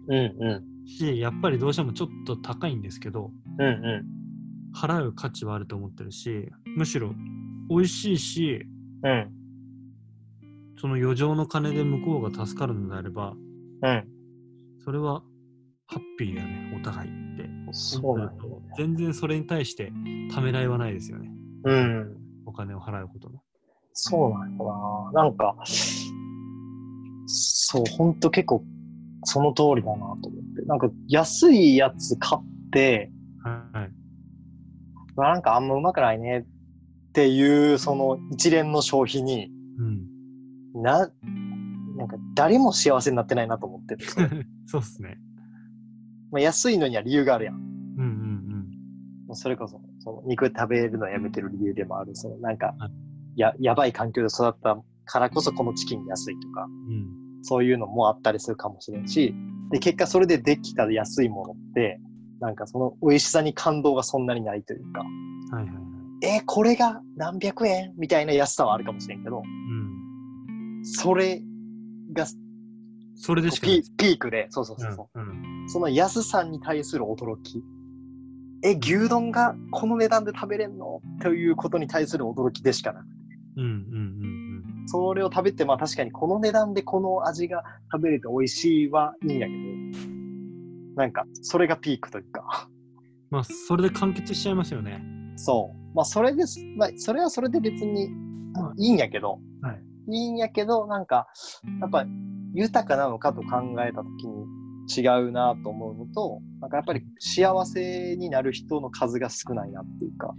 [0.08, 0.86] うんうん。
[0.86, 4.04] し、やっぱりどうしてもちょっと高いんですけど、うんう
[4.74, 7.14] 払う価値はあると思ってるし、むしろ
[7.70, 8.66] 美味しいし、
[9.02, 9.06] ん。
[9.06, 9.30] うん。
[10.80, 13.34] その余剰の金で向こうが助かるのであれば、
[13.82, 14.04] うん。
[14.84, 15.22] それは
[15.86, 17.48] ハッピーだよね、お互いって。
[17.72, 18.32] そうなね。
[18.76, 19.92] 全然それに対して
[20.32, 21.30] ためらいはないですよね。
[21.64, 22.17] うん。
[22.48, 23.42] お金を払うことの。
[23.92, 25.12] そうなんだな。
[25.12, 25.54] なんか、
[27.26, 28.64] そう、ほんと結構
[29.24, 30.20] その通りだなと思っ
[30.56, 30.62] て。
[30.66, 33.12] なんか安いやつ買って、
[33.44, 33.90] はい。
[35.14, 39.82] まあなんかあんまうまくないねっていうその一連の消費にう
[40.78, 40.82] ん。
[40.82, 41.10] な、
[41.96, 44.06] なんか誰も幸せになってないなと思ってる。
[44.66, 45.18] そうっすね。
[46.30, 47.56] まあ安いのには理由があるやん。
[47.56, 48.38] うんうん
[49.28, 52.14] もうそれこそ、その肉食べるのやめてる理由でもある。
[52.14, 52.88] そのなんかは
[53.36, 56.94] い、や、やばい環境で育ったからこそこのチキン安いとか、うん。
[56.94, 57.08] うん。
[57.42, 59.34] そういうのもあったりするかもしれんし、
[59.70, 62.00] で、結果それでできた安いものって、
[62.40, 65.84] なんかその美味しさに感動がそんなにないというか、はいはいはい。
[66.20, 70.84] えーこれが何百円みたいな安さはあるかもしれんけど、うん。
[70.84, 71.40] それ
[72.12, 72.26] が
[73.14, 75.68] それでしかピークで、そうそうそうそう、うんうん。
[75.68, 77.62] その安さに対する驚き。
[78.62, 81.00] え、牛丼がこの値段で食べれんの？
[81.22, 83.10] ということに対する驚きでしかなくて。
[83.56, 83.74] うんうんう
[84.24, 84.38] ん
[84.90, 89.58] それを食べて、まあ確かにこの値段でこの味が食べれて美味しいはいいんやけど、
[90.96, 92.70] なんか、それがピークというか、
[93.30, 95.02] まあ、それで完結しちゃいますよね。
[95.36, 95.94] そう。
[95.94, 98.08] まあそれです、まあそれはそれで別に
[98.54, 99.82] はいいんやけど、はい。
[100.10, 101.26] いいんやけど、なんか、
[101.82, 102.06] やっぱ
[102.54, 104.46] 豊かなのかと考えたときに
[104.96, 110.34] 違うなと思うのと、なんかやっぱり幸せになる人の数が少ないなっていうか、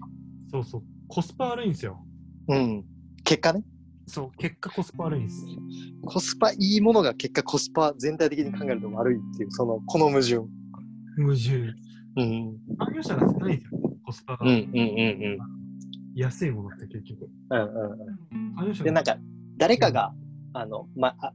[0.51, 0.81] そうそう。
[1.07, 2.03] コスパ悪いんですよ。
[2.47, 2.85] うん。
[3.23, 3.63] 結果ね、
[4.07, 4.31] そう。
[4.37, 5.45] 結果コスパ悪いんです。
[6.05, 10.37] コスパいいものが結果コスパ全体的に考えると悪いっていう、その、この矛盾。
[11.17, 11.73] 矛盾。
[12.17, 12.57] うん。
[12.79, 13.95] 産業者が少ないんですよね。
[14.03, 14.45] コスパが。
[14.45, 15.37] うんうんうん
[16.15, 17.29] 安いものって結局。
[17.51, 17.59] うん。
[17.59, 19.13] うんうんで、なんが。
[19.15, 19.19] か、
[19.57, 20.11] 誰かが、
[20.53, 21.33] あの、ま、あ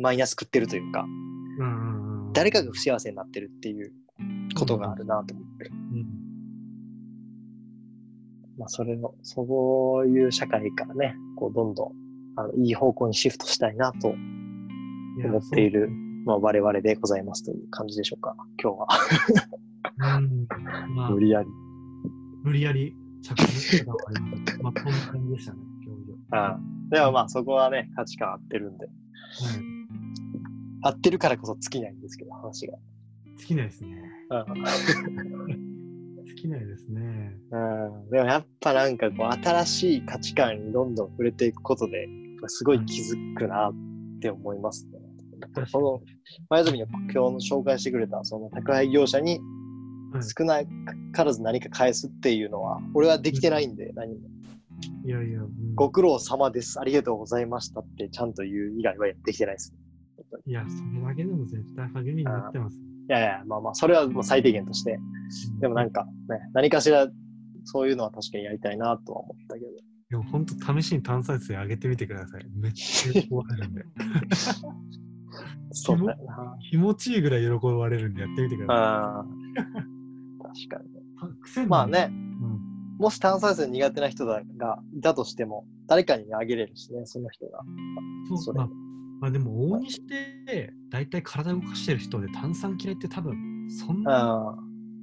[0.00, 1.35] マイナス食ってるというか、うんうんうん。
[2.36, 3.92] 誰かが不幸せになってるっていう
[4.54, 5.70] ことがあるなと思って。
[5.70, 6.06] うん。
[8.58, 11.92] まあ、それの、そういう社会からね、こう、どんどん、
[12.36, 14.18] あの、いい方向にシフトしたいなと思
[15.38, 15.88] っている、
[16.26, 18.86] まあ、我々でございますという感じでしょうか、今日は。
[20.94, 21.48] まあ無、理やり。
[22.44, 24.62] 無理やり着地があります。
[24.62, 26.58] まあ、こんな感じでしたね、今日あ
[26.90, 29.75] でもまあ、そこはね、価値観合ってるんで、はい。
[30.86, 32.78] 合ってるからこそ尽きないんですけど、話が。
[33.38, 34.02] 尽きないですね。
[34.30, 35.66] うん
[36.26, 37.38] 尽きないですね。
[37.50, 37.56] う
[38.08, 42.08] ん、でもやっぱなんかこう新しい価値観にどんどん触れていくことで、
[42.48, 43.72] すごい気づくなっ
[44.20, 44.98] て思いますね。
[45.72, 46.02] この
[46.50, 49.38] 前住の今日の紹介してくれたその宅配業者に
[50.12, 50.62] はい少な
[51.12, 54.28] からず何か返すっていうのは、俺はできてないんで、何も。
[55.04, 56.80] いやいや、うんご苦労様です。
[56.80, 59.74] ありがとうございましたってちゃんと言う以外はできてないです。
[60.46, 62.76] いや、それだけでも絶対励みになってます。
[62.76, 64.98] いやいや、まあまあ、それはもう最低限として。
[65.60, 67.08] でもなんかね、何かしら
[67.64, 69.66] そういうのは確かにやりたいなとは思ったけど。
[70.08, 72.46] でも本当試しに炭酸水上げてみてください。
[72.54, 73.84] めっちゃ喜ばれるんで。
[75.72, 76.56] そうだよな。
[76.70, 79.46] 気持ちいいぐらい喜ばれるんでやってみてくださあー
[80.42, 81.66] 確かにね。
[81.68, 82.60] まあね、うん。
[82.98, 84.44] もし炭酸水苦手な人がい
[85.02, 87.60] たとしても、誰かにあげれるしね、その人が。
[88.28, 88.68] そうれそまあ、
[89.20, 94.56] まあでも往々にして、大体体動かしてる人で炭酸嫌いって多分、そんな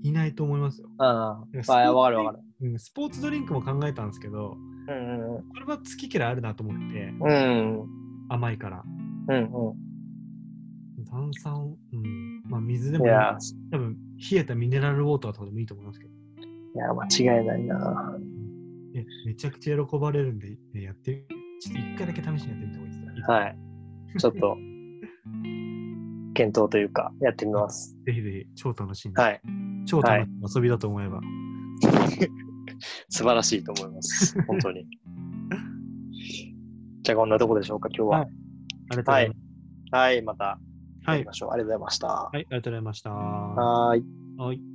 [0.04, 0.90] いないと思いますよ。
[1.00, 2.44] あ、あ、わかるわかる。
[2.62, 4.58] うん、スポーツドリンクも考えたんですけど、
[4.88, 7.82] うんうんこれは好き嫌いあるなと思って、うん。
[7.82, 7.90] うん
[8.30, 8.84] 甘いから。
[9.30, 9.50] うん
[11.10, 12.42] 炭酸、うん。
[12.50, 13.04] まあ水でうん。
[13.06, 13.12] も
[13.72, 13.98] 多分
[14.32, 16.12] 冷えたミネラルウォーターとかでもいいと思いますけど。
[16.12, 18.18] いや、間違いないな。
[18.96, 21.26] えめちゃくちゃ喜ばれるんで、ね、やって、
[21.62, 23.34] ちょっと一回だけ試しにやってみた方がいいですよ。
[23.34, 23.58] はい。
[24.18, 24.58] ちょっと、
[26.34, 27.98] 検討というか、やってみます。
[28.06, 29.22] ぜひぜひ、超楽しいんで。
[29.22, 29.42] はい。
[29.86, 31.22] 超楽しい遊びだと思えば。
[33.10, 34.42] 素晴らしいと思います。
[34.44, 34.86] 本当に。
[37.04, 38.20] じゃあ、こんなとこでしょうか、今日は。
[38.20, 38.30] はい
[38.90, 39.40] ありがとうございます。
[39.92, 40.58] はい、またや
[41.06, 41.20] はい。
[41.20, 41.52] りましょう。
[41.52, 42.08] ありがとうございました。
[42.08, 43.12] はい、ありがとうございました。
[43.12, 44.04] はーい。
[44.38, 44.73] はい。